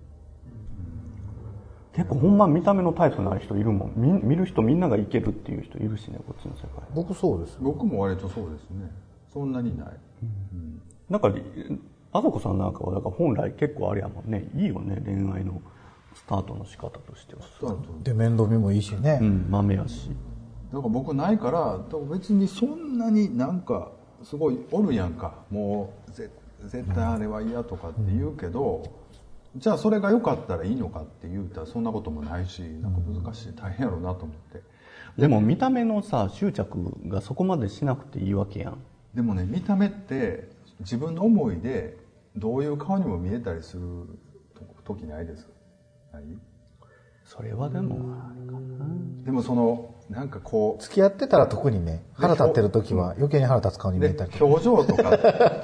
[1.94, 3.92] 結構ほんま見た目のタイプない人いるもん。
[3.96, 6.68] 見見る人みんながいけるっていう人いるしねこっちの世界。
[6.94, 7.54] 僕そうです。
[7.54, 8.90] よ僕も割とそうですね。
[9.32, 9.88] そんなにない、
[11.08, 11.32] なんか
[12.12, 14.48] あそこさんなんかはだから本来結構あれやもんね。
[14.54, 15.60] いいよね恋愛の
[16.14, 17.42] スタートの仕方としては。
[18.02, 20.10] で面倒見もいいしね、うん豆やし。
[20.72, 21.78] だから僕ないから
[22.10, 23.90] 別にそんなになんか
[24.22, 25.34] すごいおるやんか。
[25.50, 26.30] もうぜ
[26.64, 28.82] 絶対あれは嫌とかって言うけど、
[29.56, 33.52] じゃあそれが良かったらいいのかって言うたらそんなこともないしなんか難しい。
[33.54, 34.62] 大変やろうなと思って。
[35.18, 38.78] でも見た目のさ執着がそこまでしなくていいわけやん。
[39.14, 41.98] でもね見た目って自分の思いで
[42.36, 43.82] どういう顔にも見えたりする
[44.84, 45.48] 時ないです。
[46.12, 46.22] ない？
[47.24, 47.98] それはでも
[49.24, 54.44] でもそのなんかこう付き合ってたら特にね腹立ってる時は余計に腹立つ顔に見えでたりとか。
[54.44, 55.10] 表情とか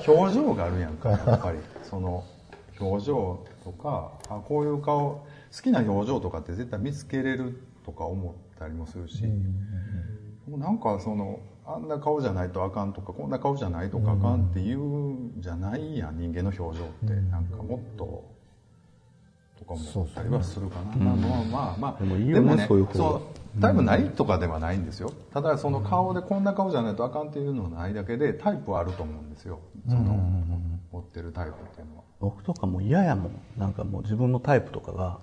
[0.07, 1.59] 表情があるやんかやっぱり。
[1.85, 2.25] その
[2.79, 9.25] 表情とかあこういう顔好きな表情とかって絶対見つけれるとか思ったりもするし、
[10.49, 18.25] もうなんかそのあんな顔じゃないとあかんとかこんな顔じゃないとかあかんっていうんじゃないやん人間の表情ってなんかもっと
[19.59, 22.01] とか思ったりはするかな、まあまあまあまあ。
[22.01, 22.91] でもいいよねでそういう方。
[22.91, 25.11] がそう多分ないとかではないんですよ。
[25.33, 29.59] ただその顔でこんな顔じゃないとあかんっていうのはないだけでタイプはあると思うんですよ。
[29.89, 30.21] その
[30.97, 32.03] 持ってるタイプっていうのは。
[32.21, 33.33] 僕とかもう嫌やもん。
[33.59, 35.19] なんかもう自分のタイプとかが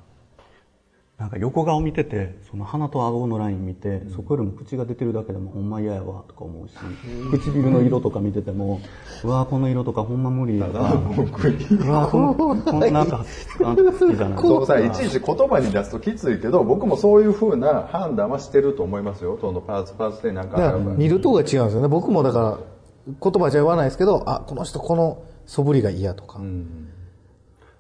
[1.18, 6.76] なんか横顔見ててその鼻と顎のライン見て、そこよりも口が出てるだけでもほんま嫌やわとか思うし、
[7.32, 8.82] 唇の色とか見てても
[9.24, 13.26] うわーこの色とかほんま無理とかうわーこのこのなんか
[13.64, 14.40] あ好きじゃない。
[14.40, 19.38] そうさいちいち言葉に出すときついけど僕もそういうふうな判断はしてると思いますよ。
[19.40, 21.88] そのパーツパーツでなんかだかるとが違うんですよね。
[21.88, 22.58] 僕もだから
[23.08, 26.40] 言葉じゃ言わないですけどあこの人この素振りが嫌とか、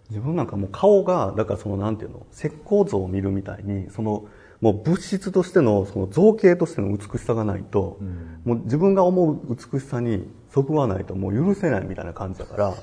[0.10, 4.26] 自分なんかもう顔がだからそのなんていうの石膏像を見るみたいにその
[4.62, 7.97] もう物質としてのその造形としての美しさがないと、
[8.45, 10.23] もう自分が思う美しさに
[10.54, 12.73] そぐわないともう許せないみたいな感じだから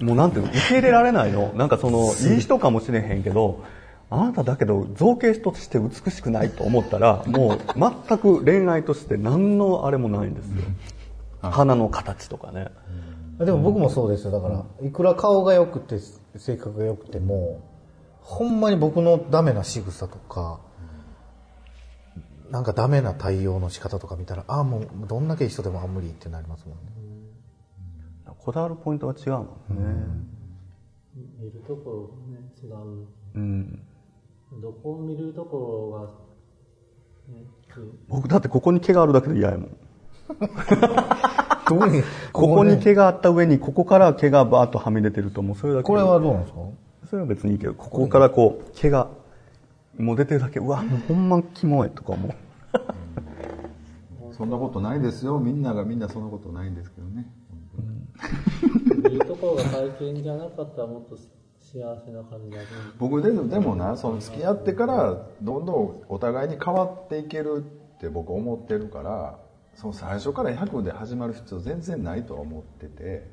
[0.00, 1.52] もうなんていうの受け入れられないの。
[1.54, 3.64] なんかそのいい人かもしれへんけど
[4.10, 7.58] あなただけど造形として美しくないと思ったらもう
[8.06, 10.62] 全く恋愛として何のあれもないんですよ。
[11.42, 12.68] 鼻の形とかね。
[13.38, 14.32] でも僕もそうですよ。
[14.32, 15.98] だからいくら顔が良くて
[16.36, 17.62] 性格が良くても
[18.20, 20.60] ほんまに僕のダメな仕草とか
[22.50, 26.98] なんかダメな対応の仕方とか見たらああもうどんだけ人でもあ無理ってなりますもんね。
[28.38, 30.28] こだわるポイントが違うもんね。
[31.38, 33.06] 見るところね違う。
[33.34, 33.82] うん。
[34.62, 35.90] どこを見るとこ
[37.28, 37.44] ろが、ね、
[38.08, 39.76] 僕だってここに毛があるだけで嫌やもん。
[41.68, 42.02] どこに
[42.32, 45.82] ここに毛があった上にここから毛がバーッとはみ出てるともうそれだけ。
[45.82, 46.60] でこれはどうなんですか？
[47.10, 49.08] それは別にいいけどここからこう毛が
[49.98, 52.32] もう出てるだけうわもうほんまキモいとか思う。
[54.32, 55.40] そんなことないですよ。
[55.40, 57.26] みんながみんなそんなことないんですけどね。
[59.02, 61.16] 見るところが体験じゃなかったらもっと
[61.60, 62.66] 幸せな感じだね。
[62.98, 67.64] 僕ででもなその付き合ってからどんどんお互いに変わっていける
[67.96, 69.38] って僕思ってるから
[69.78, 73.30] その最初から100で始まる必要全然ないとは思ってて、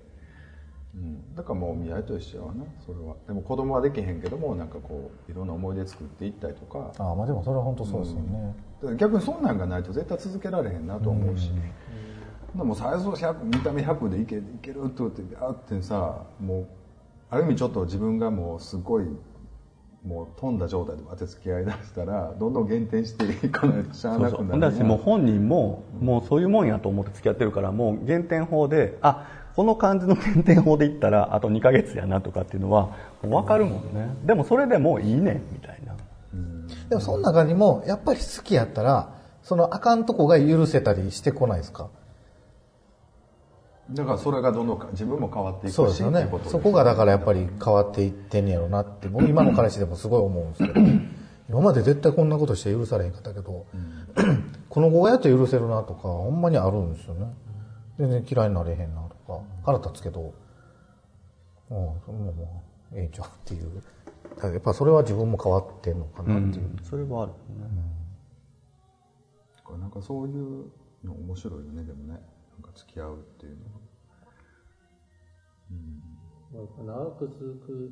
[0.93, 3.15] うん、だからもう見合いと一緒やわなそれは。
[3.25, 6.91] でも子供はできへんけどもなんかこういろんな思い出作っていったりとか。
[6.99, 11.49] ああまあでもそれは本当そうですよね、だから逆にそんなんがないと絶対続けられへんなと思うし、
[12.55, 16.67] でも最初100見た目100でいけいけるって言ってあってさもう
[17.31, 19.07] ある意味ちょっと自分がもうすごい
[20.05, 32.87] もう飛んだ状態で当て付き合い出したらどんどん減点していかないとしゃあなくなるだしもう本人ももうそういうもんやと思って付き合ってるからもう減点法であこの感じの減点法でいったらあと2ヶ月やなとかっていうのは
[33.23, 34.09] もう分かるもんね。
[34.25, 35.95] でもそれでもういいねみたいな。
[36.89, 39.09] でもその中にもやっぱり好きやったら
[39.43, 41.87] そのあかんとこが許せたりしてこないですか？
[43.91, 46.19] だからそれがどんどんか自分も変わっていくしそうですよね。
[46.19, 50.81] っていうことですそこがだからやっぱり変わっていってんねやろなって僕今の彼氏でもすごい思うんですけど
[51.49, 53.67] 今まで絶対こんなことして許されへんかったけど、
[54.69, 57.27] この子がやっと許せるなとかほんまにあるんですよね。
[57.99, 60.33] 全然嫌いになれへんなとか腹立つけど
[61.69, 63.83] うんそれももうええんちゃうっていう。
[64.43, 67.35] やっぱそれは自分も変わってんのかなっていう、それはあるね。
[69.65, 70.65] かなんかそういう
[71.03, 72.19] の面白いよねでもね
[72.55, 73.85] なんか付き合うっていうのは。
[76.85, 77.91] 長く続く、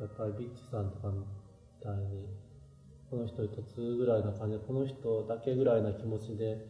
[0.00, 1.24] やっぱりビッチさんとかみ
[1.80, 2.26] たいに、
[3.10, 6.66] この人に嫁ぐぐらいな感じで、この人だけぐらいな気持ちで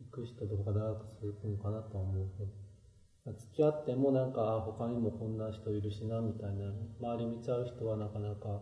[0.00, 8.60] 行く人とか長く続くのかなとは思うけど、付き合ってもなんか、あ他にもこんな人いるしな、みたいな、周り見ちゃう人はなかなか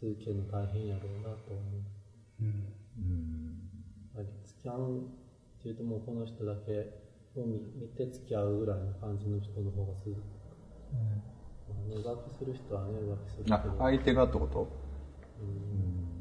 [0.00, 1.96] 続けるの大変やろうなと思う。
[4.16, 7.05] やっぱり付き合うっていうともうこの人だけ
[7.40, 10.18] を見見て付き合うぐらいの感じの人の方が続く。
[11.68, 13.54] まあね、浮気する人はね、浮気する。
[13.54, 14.66] あ相手がってこと？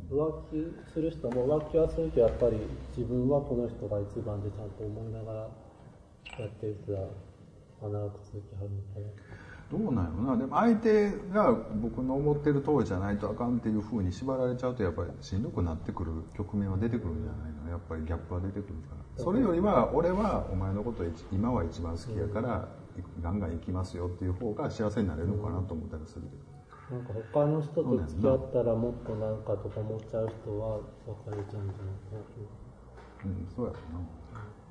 [0.10, 2.58] 浮気する人も浮気はするけどやっぱり
[2.96, 5.40] 自分はこの人が一番でちゃんと思いながら
[6.40, 7.08] やってる人は
[7.82, 9.08] まあ長く続きはるのかな
[9.72, 10.38] どうなんやろな。
[10.38, 17.70] でも相手が僕の思ってる通りじゃないとあかんっていうふうに縛られちゃうとやっぱりしんどくなってくる局面は出てくるんじゃないの。
[17.72, 19.24] やっぱりギャップは出てくるから。
[19.24, 22.68] それよりは俺はお前のこと一今は一番好きやから
[23.22, 26.56] ガンガン行きますよっていう方が幸せになれるのかなと思ったりするけど。
[26.92, 30.78] なんか他の人と付き合ったらもっとなんかとか思っちゃう人は
[31.26, 32.20] 別れちゃうんじゃないかな
[33.26, 33.78] うんそうやろ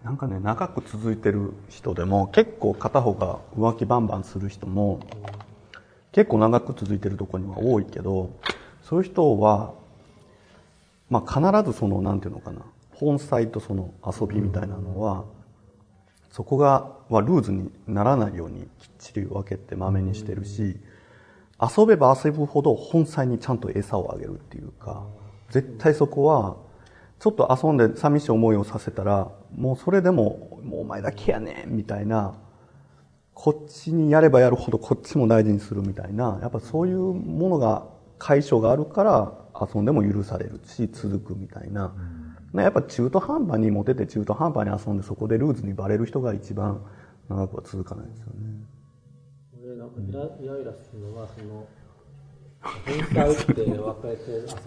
[0.05, 5.01] なんかね長く続いてる人でも結構片方が浮気バンバンする人も
[6.13, 8.31] 結構長く続いてるとこには多いけど
[8.83, 9.73] そういう人は、
[11.09, 12.61] まあ、必ずそのなんていうのかな
[12.93, 15.25] 本妻とその遊びみたいなのは
[16.31, 18.67] そこがはルーズにならないようにきっ
[18.99, 20.77] ちり分けてまめにしてるし
[21.79, 25.07] 遊べば遊ぶほど本妻にちゃんと餌をあげるっていうか
[25.49, 26.57] 絶対そこは
[27.25, 32.35] ちょっと遊んで寂しい思いをさせたらもうそれでももうお前だけやねんみたいな
[33.33, 37.87] こっちにやればやるほどこっちも大事にするみたいなやっぱそういうものが
[38.19, 41.95] 解消があるから遊んでも許されるし続くみたいな、
[42.53, 46.85] ねやっぱ中途半端にモテて中途半端に遊んでそこでルーズにバレる人が一番
[47.31, 48.33] 長くは続かないですよね。
[49.65, 51.67] 俺なんかイライライラするのはその
[52.61, 53.67] 本妻って分けて遊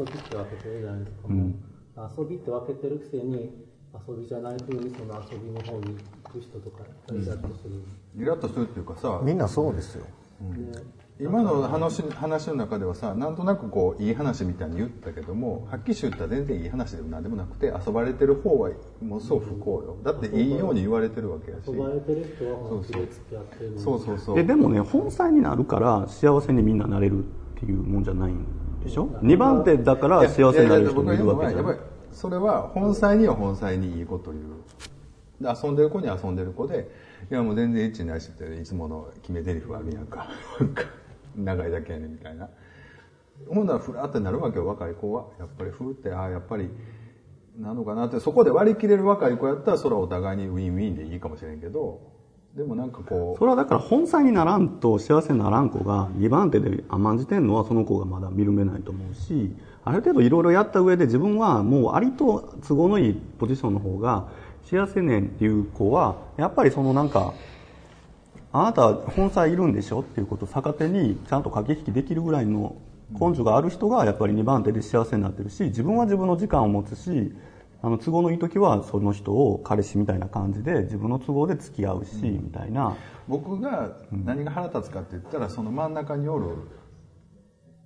[0.05, 1.53] びって分けてるじゃないですか、もう
[1.97, 3.67] 遊びって分けてるくせに
[4.07, 7.81] 遊びじゃない風にその遊びの方に行く人とかイラッとする、
[8.15, 10.05] イラッとするっていうかさみんなそうですよ。
[10.39, 18.69] ね今の話話の中ではさなんとなくこういい話みたいに言ったけどもはっきり言ったら全然いい話でも何でもなくて遊ばれてる方は
[19.01, 19.97] ものすごく不幸よ。
[20.03, 21.71] だっていいように言われてるわけやし。
[21.71, 24.39] 遊ばれてる人は本気で付き合ってるそうそうそう。
[24.39, 27.27] えでもね本妻になるから幸せにみんななれるっ
[27.59, 28.45] ていうもんじゃないん
[28.83, 34.43] でしょ？2番手だから幸せになれる人もいるわけじゃないやっぱりそれは本妻には本妻にいいこと言う。
[35.39, 36.89] で遊んでる子には遊んでる子で
[37.29, 40.27] いやもう全然エッチないしっていつもの決め台詞あるやんか。
[40.59, 40.83] なんか
[41.35, 42.49] 長いだけやねんみたいな。
[43.49, 46.69] ほんならふらってなるわけよ若い子はやっぱりふーってああやっぱり
[47.59, 52.01] なのかなってそこで割り切れる若い子やったらそれはお互いにウィンウィンでいいかもしれんけど
[52.57, 64.27] でもなんかこうそれはだから本妻にならんと幸せにならん子が2番手で甘んじてんのはその子がまだ見る目ないと思うしある程度いろいろやった上で自分はもう割と都合のいいポジションの方が
[64.65, 67.35] 幸せねんっていう子はやっぱりそのなんか
[68.51, 72.75] あなた本妻いるんでしょっていうことを逆手にちゃんと駆け引きできるぐらいの
[73.11, 77.35] 根性がある人がやっぱり2番手で幸せになってるし自分は自分の時間を持つし
[77.81, 82.89] あの都合のいい時はその人を彼氏みたいな感じで自分の都合で付き合うし、みたいな。
[82.89, 82.93] う
[83.27, 86.47] 僕が何が腹立つかって言ったらその真ん中におる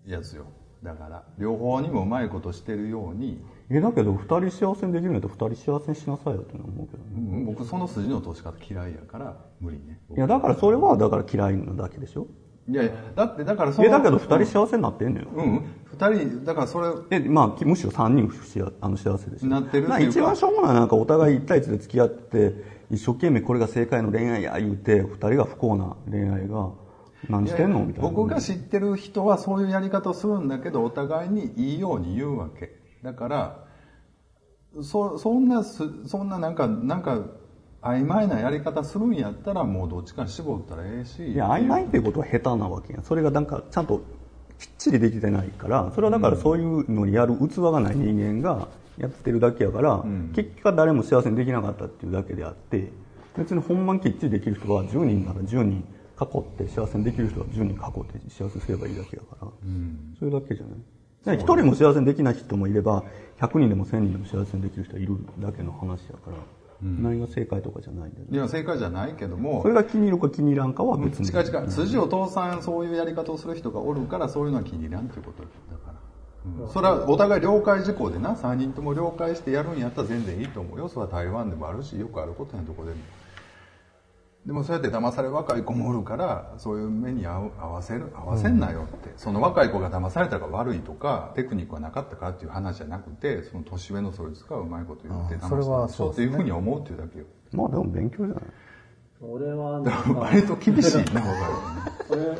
[0.05, 0.45] やつよ。
[0.83, 3.43] だから両方にもうまいことしてるように。
[3.69, 7.09] えだけど2人幸せにできるんやったら2人幸せにしなさいよって思うけどね。
[7.15, 10.01] うん僕その筋の通し方嫌いやから無理ね。
[10.15, 12.27] いやだからそれはだから嫌いなだけでしょ
[12.71, 15.63] いやいやだってだからそいやだけど2人幸せになってんのよ、うん。
[15.85, 18.31] 二人だからそれえまあむしろ3人
[18.79, 22.53] あの幸せでしょなってるって一番しょうもないなんかお互い1対1で付き合って
[22.89, 26.69] 一生懸命これが正解の恋愛や言うて2人が不幸な恋愛が
[27.29, 27.79] 何してんの？
[27.85, 32.79] みたいな僕が知ってる人はそういうやり方をするんだけどお互いにいいように言うわけ。
[33.03, 33.65] だから
[34.81, 37.19] そそんなすそんななんかなんか
[37.81, 41.31] 曖昧なやり方するんやったらもうどっちかに絞ったらええし。
[41.31, 44.01] いや曖昧っていうことは下手なわけやそれがなんかちゃんと
[44.59, 45.91] きっちりできてないから。
[45.95, 48.67] それはだからそういうのにやる器がない人間が
[48.97, 50.31] やってるだけやから、ん。
[50.35, 52.91] 結局は誰も幸せにできなかったっていうだけであって
[53.35, 55.83] 別にほんまにきっちりできる人は10人なら10人
[56.21, 59.47] 囲って幸せにできる人は10人囲って幸せにすればいいだけやから、
[60.19, 60.65] それだけじゃ
[61.25, 61.37] ない。
[61.37, 63.03] 一人も幸せにできない人もいれば
[63.39, 66.37] 100人でも1000人でも幸せにできる人はいるだけの話やから、
[66.81, 68.37] 何が正解とかじゃないんだよね。
[68.37, 71.25] いや正解じゃないけどもそれが気に入るか気に入らんかは別に。
[71.25, 80.89] 近々筋を通さんそういうやり方をする人がおるからそういうのは気に入らんっていうことだから、うそれはお互い了解事項でな3人とも了解してやるんやったら全然いいと思うよ。
[80.89, 82.97] それは台湾でもあるしよくあることやんどこでも
[84.45, 97.25] でもそうやって騙される若い子もおるからそういう目に合う合わせる合わせんなよって、その若い子が騙されたから悪いとかテクニックがなかったからっていう話じゃなくてその年上のそいつがうまいこと言って騙あそれはしたでしょっていうふうに思うっていうだけよ。
[97.51, 98.43] まあでも勉強じゃない。
[99.23, 101.21] 俺はなんか 割と厳しいな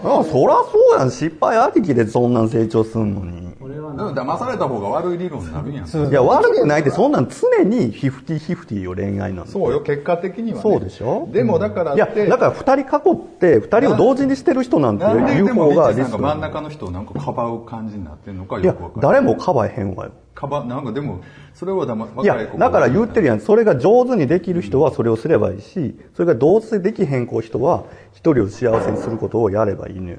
[0.04, 1.12] ああ、そらそうやん。
[1.12, 3.50] 失敗ありきでそんなん成長すんのに。
[3.62, 9.52] 俺はでもなんか騙された方が悪い理論になるんやんいや、悪くないって、そんなん常に50-50よ、恋愛なんて。
[9.52, 11.30] そうよ結果的にはねそうでしょ？
[11.32, 20.12] でもだからっいや、てだから二人囲って、二人を同時にしてる人なんてなんでいうでも方がリスクリッチさんが真ん中の人をなんかかばう感じになってんのかいやよくわか、る誰もかばえへんわよ。
[20.34, 21.22] かばなんかでも
[21.54, 23.40] それをだまいや若い子、だから言ってるやん。
[23.40, 30.18] それが上手にできる人はそれをすればいいし、それがどうせできへん子人は、一人を幸せにすることをやればいいのよ。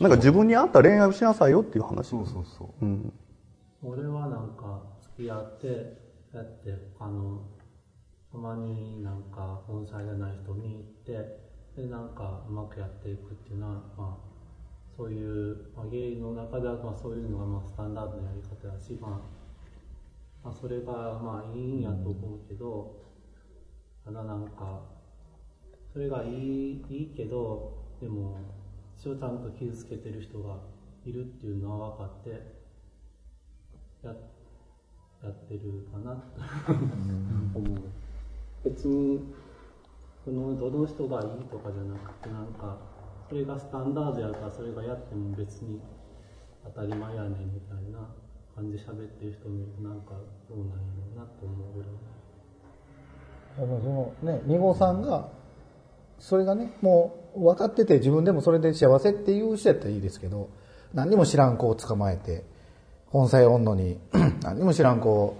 [0.00, 2.08] なんか自分に合った恋愛をしなさいよっていう話。
[2.08, 3.12] そうそうそううん。
[3.82, 4.80] 俺はなんか
[5.16, 5.66] 付き合って
[6.32, 7.42] やってあの
[8.30, 14.31] たまになんか本妻じゃない人に行ってでなんかうまくやっていくっていうのはまあ
[14.96, 19.10] そういう、まあ、ゲイの中ではまあそういうのがまあスタンダードなやり方だし、まあ、
[20.44, 23.00] まあそれがまあいいんやと思うけど、
[24.04, 24.82] ただなんか
[25.92, 28.36] それがいいいいけどでも
[28.98, 30.56] 一応ちゃんと傷つけてる人が
[31.04, 32.30] いるっていうのは分かって
[34.04, 34.12] や
[35.22, 36.16] やってるかな。
[37.52, 37.78] と思う
[38.64, 39.20] 別に
[40.24, 42.91] そのどの人がいいとかじゃなくてなんか
[43.32, 45.80] それがスタンダードやからそれがやっても別に
[46.64, 48.06] 当たり前やねんみたいな
[48.54, 50.10] 感じで喋ってる人見るとなんか
[50.50, 51.90] どうなんやろうなと思うぐらい。
[53.56, 55.30] あのそのね二号さんが
[56.18, 60.50] それがねもう分かってて自分でもそれで幸せっていう人やったらいいですけど
[60.92, 62.44] 何にも知らん子を捕まえて
[63.06, 63.98] 本妻温度に
[64.42, 65.38] 何にも知らん子を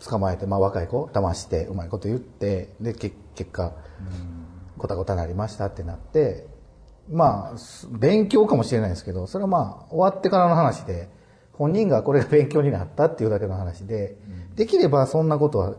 [0.00, 3.74] 捕まえて、 まあ、若い子を騙してうまいこと言ってでけ結果
[4.76, 6.50] ごたごたなりましたってなって
[7.10, 11.08] まあす勉強かもしれないですけどそれはまあ終わってからの話で
[11.52, 14.16] 本人がこれが勉強になったっていうだけの話で、
[14.56, 15.74] できればそんなことは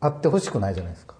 [0.00, 1.16] あってほしくないじゃないですか。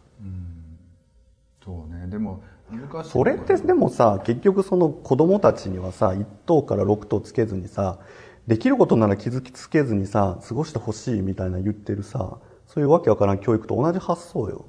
[1.64, 7.98] そうねでも難しいそれってでもさ、結局その子供たちにはさ、1頭から6頭つけずにさ、
[8.46, 14.66] できることなら気づきつけずにさ、過ごしてほしいみたいな言ってるさ、そういうわけわからん教育と同じ発想よ。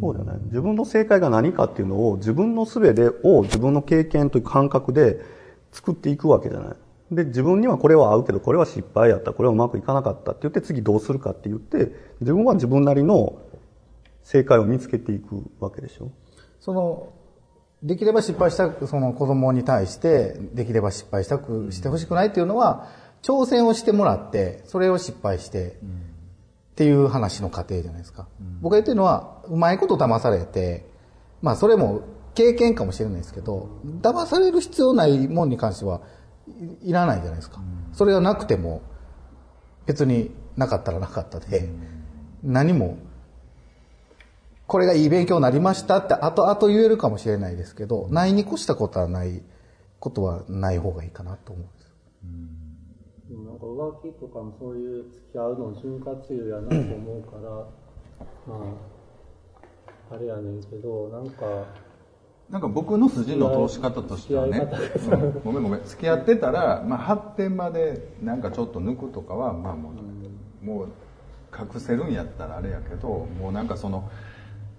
[0.00, 5.20] そうじゃない自分の正解が何かっていうのを自分の術でを自分の経験という感覚で
[5.72, 6.76] 作っていくわけじゃない。
[7.10, 10.32] で、自分にはこれは合うけどこれは失敗やった、これはうまくいかなかった。
[10.32, 13.38] って言って次どうするかって言って、自分は自分なりの
[14.22, 16.10] 正解を見つけていくわけでしょ。
[16.60, 17.12] その
[17.82, 22.88] できれば失敗したその子供に対してできれば失敗したくしてほしくないっていうのは
[23.22, 25.78] 挑戦をしてもらってそれを失敗して
[26.78, 28.28] っていう話の過程じゃないですか、
[28.60, 30.88] 僕が言ってるのはうまいこと騙されて
[31.42, 32.02] まあそれも
[32.36, 33.68] 経験かもしれないですけど
[34.00, 36.02] 騙される必要ないもんに関しては
[36.84, 37.60] いらないじゃないですか、
[37.92, 38.82] それがなくても
[39.86, 41.68] 別になかったらなかったで、
[42.44, 42.96] 何も
[44.68, 49.42] これがいい勉強になりましたって後々言えるかもしれないですけど、ないに越したことはない
[49.98, 51.90] ことはない方がいいかなと思うんです。
[53.28, 57.50] でもなんか浮気とかもそういう付き合うの潤滑油やなと思うから、
[58.46, 58.76] ま
[60.10, 61.66] あ、あれやねんけど、なんか、
[62.48, 64.66] なんか僕の筋の通し方としてはね、
[65.12, 65.16] う。
[65.16, 69.92] んごめんごめん付き合ってたら、まあ、発展までなんかちょっと抜くとかはまあも
[70.62, 70.88] う,、もう
[71.54, 74.10] 隠せるんやったらあれやけどもうなんかその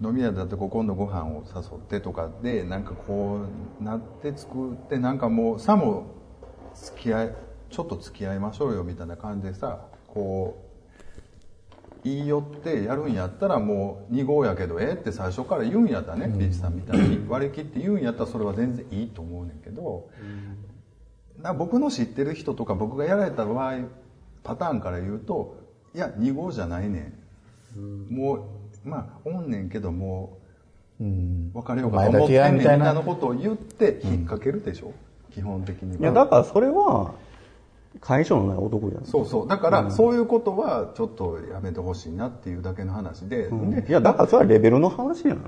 [0.01, 3.41] 飲み屋だってこう今度ご飯を誘ってとかでなんかこ
[3.79, 6.07] うなって作ってなんかもうさも
[6.73, 7.35] 付き合い
[7.69, 10.69] ちょっと付き合いましょうよみたいな感じでさこう
[12.03, 17.25] 言い寄ってやるんやったらもう2号やけどえって最初から言うんやったらねリーチさんみたいに。
[17.27, 20.09] 割り切って言うんやったらそれは全然いいと思うねんけど、
[21.41, 23.79] な僕の知ってる人とか僕がやられた場合
[24.43, 25.57] パターンから言うと
[25.93, 27.13] いや2号じゃないね
[27.77, 28.35] ん、も
[28.85, 30.39] うまあおんねんけども
[30.99, 31.51] うん。
[31.53, 32.93] う別れようかと思ってんねんみたいな。
[32.93, 34.93] なことを言って引っ掛けるでしょ、
[35.33, 35.99] 基本的には。
[35.99, 37.13] いや、だからそれは、
[38.01, 39.09] 解消のない男じゃない。
[39.09, 39.47] そうそう。
[39.47, 45.37] だからそういうことはちょっとやめてほしいなっていうだけの話で,、でいや、だからそれはレベルの話やん。
[45.37, 45.41] ん。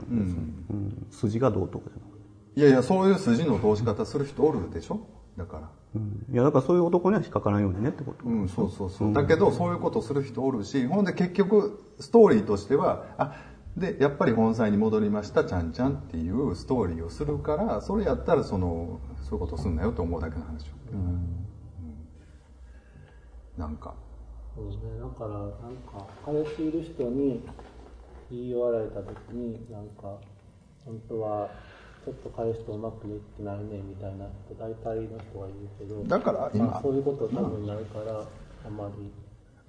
[0.69, 1.07] うん。
[1.11, 4.99] 筋がどうとかじゃなくていやいやそういう筋の通し方する人おるでしょ？
[5.37, 5.69] だから。
[5.95, 6.25] うん。
[6.31, 8.25] いや、だからそういう男には引っかからんようにねってこと。
[8.25, 9.13] うん、そうそうそう。
[9.13, 13.35] だけど、そういうことする人おるし、ほんで結局、ストーリーとしては、あ、
[13.77, 21.47] でやっぱり本妻に戻りましたちゃんちゃんっていうストーリーをするからそれやったらそのそういうことすんなよと思うだけの話よ、うん
[23.57, 23.93] なんか。
[24.55, 25.49] そうね、だからなん
[25.87, 27.41] か彼氏いる人に
[28.29, 30.17] 言い寄られた時になんか
[30.85, 31.49] 本当は
[32.03, 38.19] ちょっと彼氏とうまくいってないねみたいな人大体の人がいるけどだから今まあ、そういうこと多分ないから
[38.65, 39.11] あまり。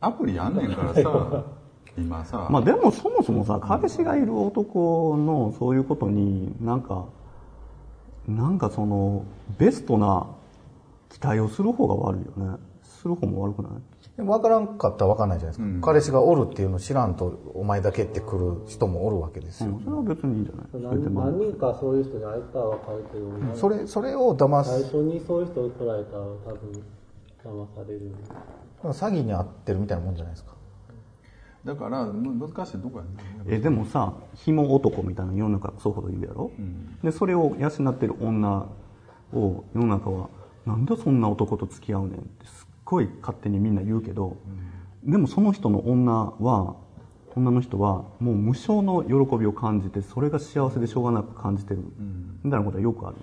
[0.01, 1.45] アプリやんねんからさ
[1.97, 7.05] 今さ、まあでもそもそもさ彼氏がいる男のそういうことになんか
[8.27, 9.25] なんかその
[9.59, 10.27] ベストな
[11.11, 12.57] 期待をする方が悪いよね
[13.03, 13.73] する方も悪くない？
[14.17, 19.85] でも分からんかったら分かんないじゃないですか、彼氏がおるっていうのを知らんとお前だけって来る人もおるわけですよ、うん。
[19.85, 20.63] それは別にいいんじゃな
[20.95, 21.01] い？
[21.01, 24.71] 何まあ何人かそういう人に会えたら分かるけど、それそれを騙す。
[24.71, 28.13] 最初にそういう人を捉えたら多分騙される。
[28.85, 30.53] 詐欺に遭ってるみたいなもんじゃないですか。
[31.65, 33.11] だからむ難しいとこやね。
[33.47, 36.51] えでもさ紐男みたいな世の中そうほど言うやろ、
[37.05, 38.67] でそれを養ってる女
[39.33, 40.29] を世の中は
[40.67, 44.37] なんでそんな男と付き合うねんってすっごい勝手にみんな言うけど、
[45.05, 46.77] でもその人の女は
[47.35, 51.83] 女の人はもう無償の喜びを感じてそれが幸せでしょうがなく感じてる、
[52.43, 53.17] みたいなことはよくある、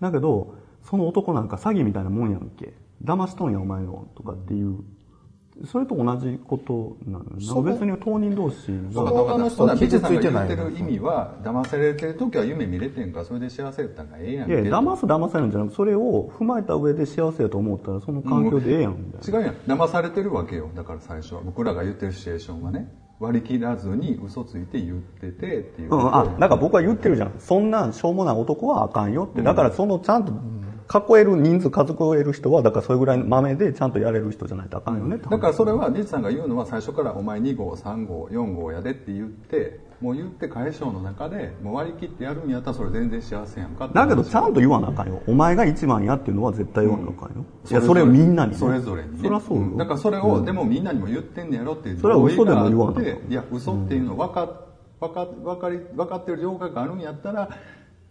[0.00, 2.74] だけどその男なんか詐欺みたいなもんやんけ。
[3.04, 4.78] 騙しとんやお前をとかっていう
[5.64, 19.78] それと同じことなの別に当人同士がその女の人は傷ついてない言ってる意味は騙されてる時は夢見れてんからそれで幸せやったんがええやんいやけ騙す騙されるんじゃなくてそれを踏まえた上で幸せやと思ったらその環境でええやんみたいな、違うやん。
[19.78, 20.70] 騙されてるわけよ。
[20.74, 27.34] だから最初は僕らが言ってるシチュエーションはね割り切らずに嘘ついて言っててっていううん、あだから僕は言ってるじゃん。
[27.38, 29.40] そんなしょうもない男はあかんよって。
[29.40, 30.32] だからそのちゃんと
[30.92, 45.22] 囲える人数数える人はだからそれぐらい豆でちゃんとやれる人じゃないとあかんよねって話だからそれはリチさんが言うのは最初から「お前2号3号4号やで」って言ってもう言って解消の中でもう割り切ってやるんやったらそれ全然幸せやんかだけどちゃんと言わなあかんよ。
[45.26, 49.18] お前が一番やっていうのは絶対言わなあかんよ、いやそれをみんなに、ね、それぞれにね。
[49.22, 54.66] そりゃそうよ、んだからそれを、でもみんなにも言ってんねやろっていうそれは嘘でも言わなあっていや嘘っていうの分か
[55.00, 57.48] 分か分かり分かってる情報があるんやったら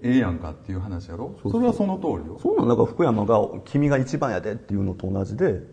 [0.01, 1.35] ええやんかっていう話やろ？
[1.41, 2.37] それはその通りよ。
[2.41, 2.75] そうなんだ。
[2.75, 5.63] から福山が「君が一番やで」っていうのと同じで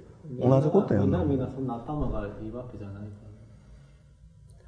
[0.40, 3.00] 同じことやんみんなんなそんな頭がいいわけじゃないか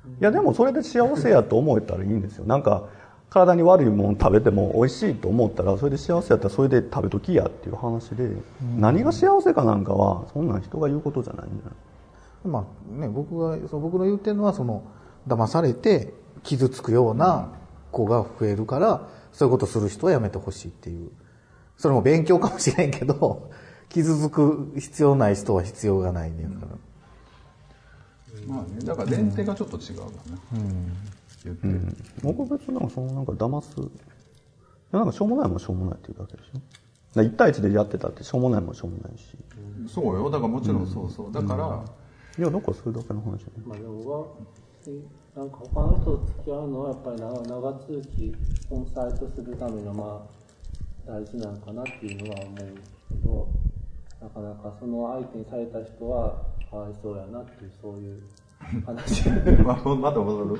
[0.04, 0.10] ら。
[0.10, 2.44] いやでもそれで幸せやと思えたらいいんですよ。
[2.44, 2.88] なんか
[3.30, 8.30] 体に悪いもの食べても美味しいと思ったらそれで幸せやったらそれで食べときやっていう話で、
[8.76, 11.74] 何が幸せかなんかはそんなん人が言うことじゃないんじゃない
[12.48, 14.84] まあね僕がそう僕の言ってるのはその
[15.26, 17.48] 騙されて傷つくような
[17.90, 21.10] 子が増えるからそういうことする人はやめてほしいっていう。
[21.76, 23.50] それも勉強かもしれんけど
[23.90, 26.76] 傷つく必要ない人は必要がないねんから、
[28.46, 30.12] まあねだから前提がちょっと違うわね、
[31.44, 31.66] 言って。
[31.66, 33.90] る、僕は別になんかそのなんか騙す。
[34.92, 36.52] なんかしょうもないもんしょうもないっていうだけでしょ。
[36.54, 36.64] だか
[37.16, 39.36] ら1対1でやってたってしょうもないもんしょうもないし。
[39.88, 40.30] そうよ。
[40.30, 41.32] だからもちろんそうそう。
[41.32, 41.84] だから、
[42.38, 43.38] いやだからそれだけの話ね。
[43.66, 44.36] まあでも
[45.36, 48.34] なんか他の人と付き合うのはやっぱり長長続き
[48.70, 50.24] 本妻とするためのま
[51.08, 52.62] あ大事なのかなっていうのは思うけ
[53.26, 53.48] ど
[54.22, 56.36] なかなかその相手にされた人は
[56.70, 58.22] かわいそうやなっていうそういう
[58.86, 59.28] 話。
[59.28, 60.58] ねまあまた戻る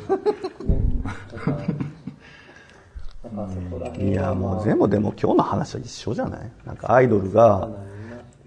[1.32, 4.54] だからだからそこら辺いやはまあ。
[4.56, 6.52] もう全部でも今日の話は一緒じゃない？
[6.66, 7.68] なんかアイドルが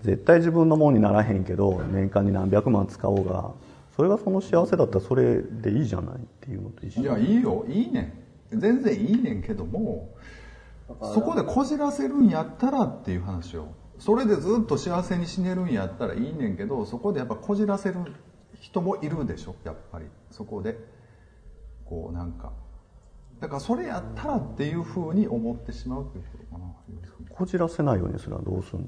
[0.02, 3.50] 絶対自分のもんにならへんけど年間に何百万使おうが
[3.98, 7.02] それがその幸せだったらそれでいいじゃないっていうのと一緒。
[7.02, 7.66] いやいいよ。
[7.68, 8.60] いいねん。
[8.60, 10.16] 全然いいねんけども
[10.88, 13.70] そこでこじらせるんやったらっていう話よ。
[13.98, 17.96] それでずっと幸せに死ねるんやったらいいねんけどそこでやっぱこじらせる
[18.62, 20.06] 人もいるでしょやっぱり。
[20.30, 20.78] そこで
[21.84, 22.54] こうなんか。
[23.40, 27.36] だからそれやったらっていうふうに思ってしまうっていうことかな。
[27.36, 28.86] こじらせないようにするのはどうするの？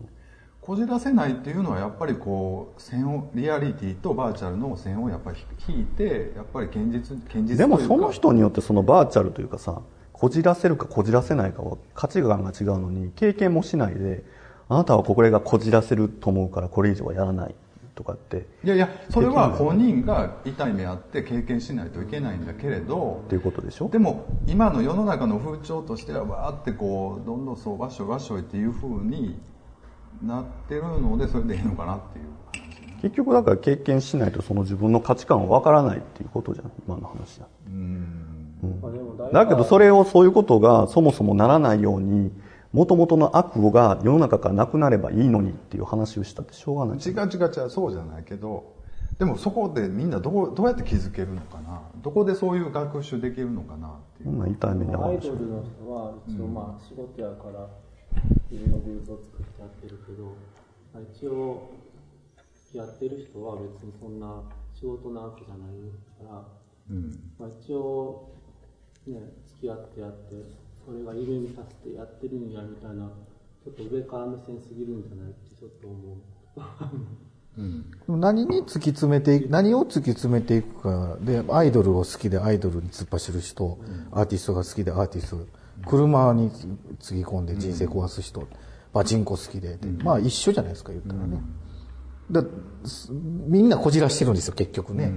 [0.70, 9.82] こじらせないっていうのはやっぱりこう線をリアリティとバーチャルの線をやっぱり引いてやっぱり現実現実でもその人によってそのバーチャルというかさ
[10.14, 14.24] こじらせるかこじらせないかは価値観が違うのに経験もしないで
[14.68, 17.56] あなたはこれがこじらせると思うからこれ以上はやらない
[17.96, 18.46] とかって。
[18.64, 23.24] いやいやそれは本人が痛い目あって経験しないといけないんだけれど。
[23.26, 23.90] っていうことでしょ？
[23.90, 29.40] でも今の世の中の風潮としてはわーってこうどんどんそうわっしょいわっしょいっていう風に
[30.24, 32.26] なってるのでそれでいいのかなっていう。
[32.26, 32.30] 話
[32.88, 37.48] ね結局だから経験しないとその自分の価値観は分からないっていうことじゃん今の話だ
[39.32, 42.32] だけどそれをそういうことがそもそもならないように
[42.74, 46.98] 元々の悪が世の中からなくなればいいのにっていう話をしたってしょうがない。
[47.00, 48.76] 違う違う違うそうじゃないけど
[49.18, 51.82] でもそこでみんなどうどうやって気づけるのかな？
[52.04, 54.30] どこでそういう学習できるのかなっていう。
[54.30, 55.36] そんな痛い目に遭アイうでしょ。
[55.36, 57.68] ドルの人は一応まあ仕事やから
[58.52, 60.26] 自分のブースを作ってやってるけど、
[60.94, 61.70] まあ一応
[62.74, 64.44] やってる人は別にそんな
[64.76, 65.70] 仕事なわけじゃない
[66.28, 66.44] から、
[66.90, 67.20] うん。
[67.38, 68.30] まあ、一応
[69.08, 70.36] ね付き合ってやって
[70.86, 73.10] それが夢見させてやってるんやみたいな
[73.64, 76.18] ちょっと上から目線すぎるんじゃないってちょっと思う。
[77.58, 77.92] うん。
[77.92, 83.78] でも何に突き詰めていく何を突き詰めていくかでアイドルを好きでアイドルに突っ走る人、
[84.12, 86.52] アーティストが好きでアーティスト車に
[87.00, 88.48] つぎ込んで人生壊す人、
[88.94, 89.78] パチンコ好きで。
[89.78, 91.42] で、まあ一緒じゃないですか言ったらね、
[92.32, 92.44] だ
[92.86, 95.12] すみんなこじらしてるんですよ結局ね、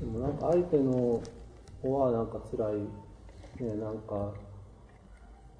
[0.00, 1.22] でもなんか相手の
[1.82, 4.32] 方はなんか辛い、ね、なんか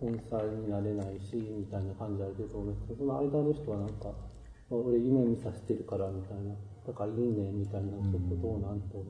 [0.01, 4.13] 本妻になれないし、みたいな感じあるけど、その間の人はなんか、
[4.69, 6.55] 俺夢見させてるからみたいな、
[6.87, 8.99] だからいいねみたいな、ちょっとどうなんと。
[8.99, 9.05] 思う。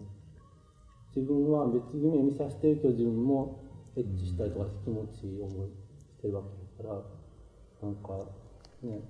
[1.17, 3.59] 自分は別に夢見させてるけど自分も
[3.97, 6.43] エッチしたりとか気持ちいい思いしてるわ
[6.77, 8.31] けだから、なんか
[8.83, 9.01] ね、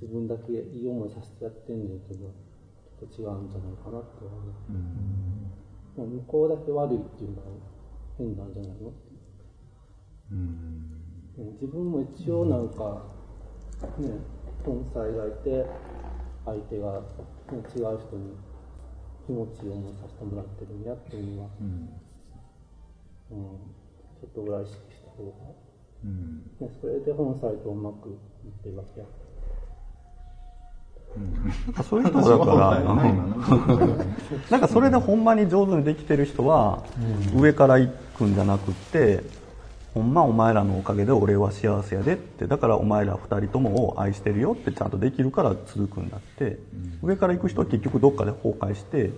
[0.00, 2.30] 自分だけいい思いさせてやってんねんけど、
[3.00, 4.30] ちょっと違うんじゃないかなって思
[5.98, 6.00] う。
[6.00, 7.42] もう向こうだけ悪いっていうのは
[8.18, 8.92] 変なんじゃないの
[10.32, 11.04] うん
[11.60, 13.02] 自分も一応なんか、
[13.98, 14.10] ね、
[14.64, 15.66] 本妻がいて、
[16.44, 17.02] 相手が、ね、
[17.76, 18.36] 違う人に
[19.26, 21.88] 気持ちいい思いさせてもらってるんやっていうのは、うん
[23.30, 23.73] うん、
[24.24, 25.32] ちょっとぐらい意識した方が、
[26.04, 26.42] うん。
[26.60, 28.16] ね、それで本妻とうまくいっ
[28.62, 29.06] てるわけや。
[31.84, 32.80] そういう人だから、
[34.50, 36.82] なんかそれでほんまに上手にできてる人は、
[37.36, 39.22] 上から行くんじゃなくって、
[39.92, 46.58] ほんまお前らのおかげで俺は幸せやでって、だからお前ら二人ともを愛してるよってちゃんとできるから続くんだって、
[47.02, 49.12] 上から行く人は結局どっかで崩壊して、う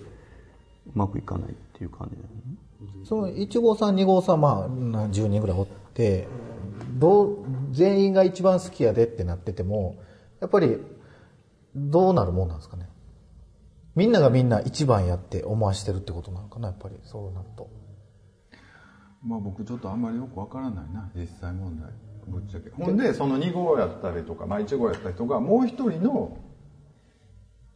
[0.93, 2.56] まくいかないっていう感じだよね。
[3.03, 6.27] その1号さん2号さんまあ10人ぐらいおって
[6.97, 7.37] どう
[7.71, 10.01] 全員が一番好きやでってなってても
[10.39, 10.77] やっぱり
[11.75, 12.89] どうなるもんなんですかね。
[13.95, 17.69] みんながみんな一番やって思わしてるってことなのかなやっぱりそうなると。
[19.23, 21.89] まあ僕ちょっとあんまりよくわからないな実際問題。
[22.27, 22.69] ぶっちゃけ。
[22.69, 26.37] ほんでその2号やったりとか、まあ、1号やった人がもう一人の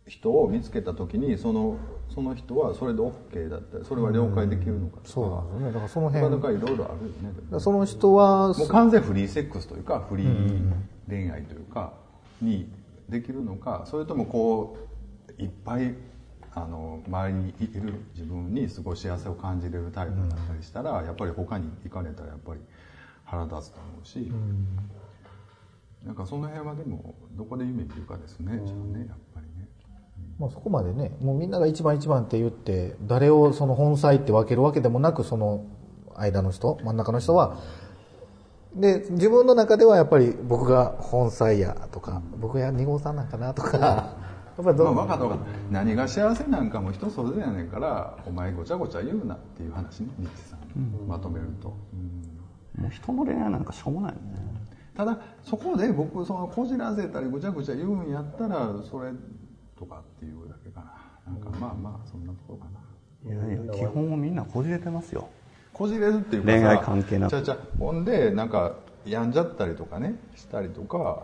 [0.08, 1.78] 人を見つけた時にその
[2.14, 3.78] その人はそれで OK だった。
[3.78, 4.97] りそれは了解できるのか。
[4.97, 5.66] とか、そうなんですよね。
[5.68, 10.74] だからそのな辺かなかいろいろあるよねでもだからその人はもう完全フリーセックスというかフリー
[11.08, 11.93] 恋愛というか
[12.41, 12.70] に
[13.10, 14.78] できるのかそれともこ
[15.38, 15.95] ういっぱい
[16.54, 22.60] あの周りにいる自分にすごい幸せを感じれるタイプだったりしたら、やっぱり他に行かれたらやっぱり
[23.24, 24.32] 腹立つと思うし、
[26.06, 29.21] なんかその辺はでもどこで夢見るかですね、じゃあねやっぱ。
[30.42, 35.64] まあ、そこまでねもうみんなが一番一番って言って誰をその本妻って分けるわけでもなくその
[36.16, 37.60] 間の人真ん中の人は。
[38.76, 43.78] で自分の中ではやっぱり僕が本妻やとか僕や2号さんなんかなとか。
[43.78, 44.16] や
[44.64, 52.84] っぱりどまあ、分かった分かった何が幸せなんかも人それぞれやねんからお前ごちゃごちゃ言うなっていう話ねリッチさん、まとめると、うん。
[52.84, 54.52] もう人の恋愛なんかしょうもないよね。
[54.96, 59.12] ただそこで僕そのこじらせたりぐちゃぐちゃ言うんやったらそれ
[59.82, 60.82] とかっていうだけか
[61.26, 61.34] な。
[61.34, 62.80] なんかまあまあそんなところかな。
[63.24, 65.28] いやいや、基本はみんなこじれてますよ。
[65.74, 67.32] こじれるっていうかさ恋愛関係なく。
[67.32, 67.54] ちゃうちゃ。
[67.56, 68.76] うほんでなんか
[69.06, 71.24] 病んじゃったりとかねしたりとか、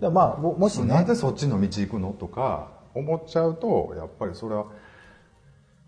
[0.00, 0.86] でまあももしね。
[0.86, 4.66] なんでそっちの道行くのとか思っちゃうとやっぱりそれは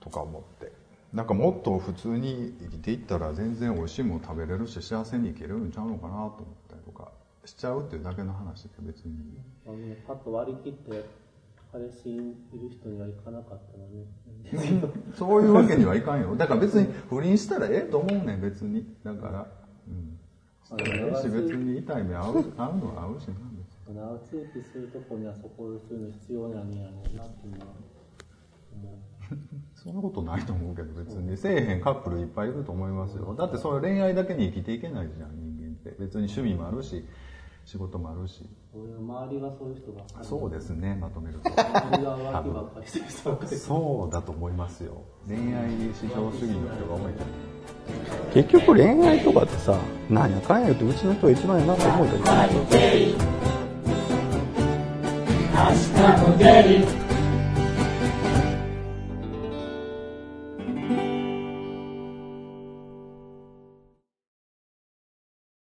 [0.01, 0.73] とか思って。
[1.13, 6.35] なんかもっと普通に生きていったら全然美味しいもの食べれるし幸せに生きれるんちゃうのかなと思っ
[6.69, 7.11] たりとか
[7.47, 9.15] しちゃうっていうだけの話で別に。
[10.07, 11.07] パッと割り切って、
[11.71, 14.07] 彼氏いる人には行かなかったのね。
[15.15, 16.35] そういうわけにはいかんよ。
[16.35, 18.87] だから別に不倫したらええと思うねん別に。
[19.05, 19.47] だから。
[19.87, 20.19] うん。
[20.65, 23.35] したらええし別に痛い目合う合うのは合うしな。
[23.57, 27.73] 別に長続きするとこにはそこそういうの必要なんやろうなっていうのは
[28.75, 29.09] 思う。
[29.75, 33.35] そんなことないと思うけど別にせえへんカップルいっぱいいると思いますよ。
[33.35, 35.91] だってそれ恋愛だけに生きていけないじゃん人間って。
[35.99, 37.05] 別に趣味もあるし
[37.71, 38.49] 仕事もあるし。
[38.75, 40.27] 周りがそういう人ばっかり。
[40.27, 41.51] そうですねまとめると。
[41.51, 43.57] 周りが浮気ばっかりしてる人ばっかり。
[43.59, 45.03] そうだと思いますよ。
[45.27, 47.23] 恋愛至上主義の人が多いと
[48.33, 52.49] 結局恋愛とかってさ、なんやかんや言ってうちの人が一番やなと思うじゃない。
[52.49, 52.57] 明
[55.95, 56.98] 日も出る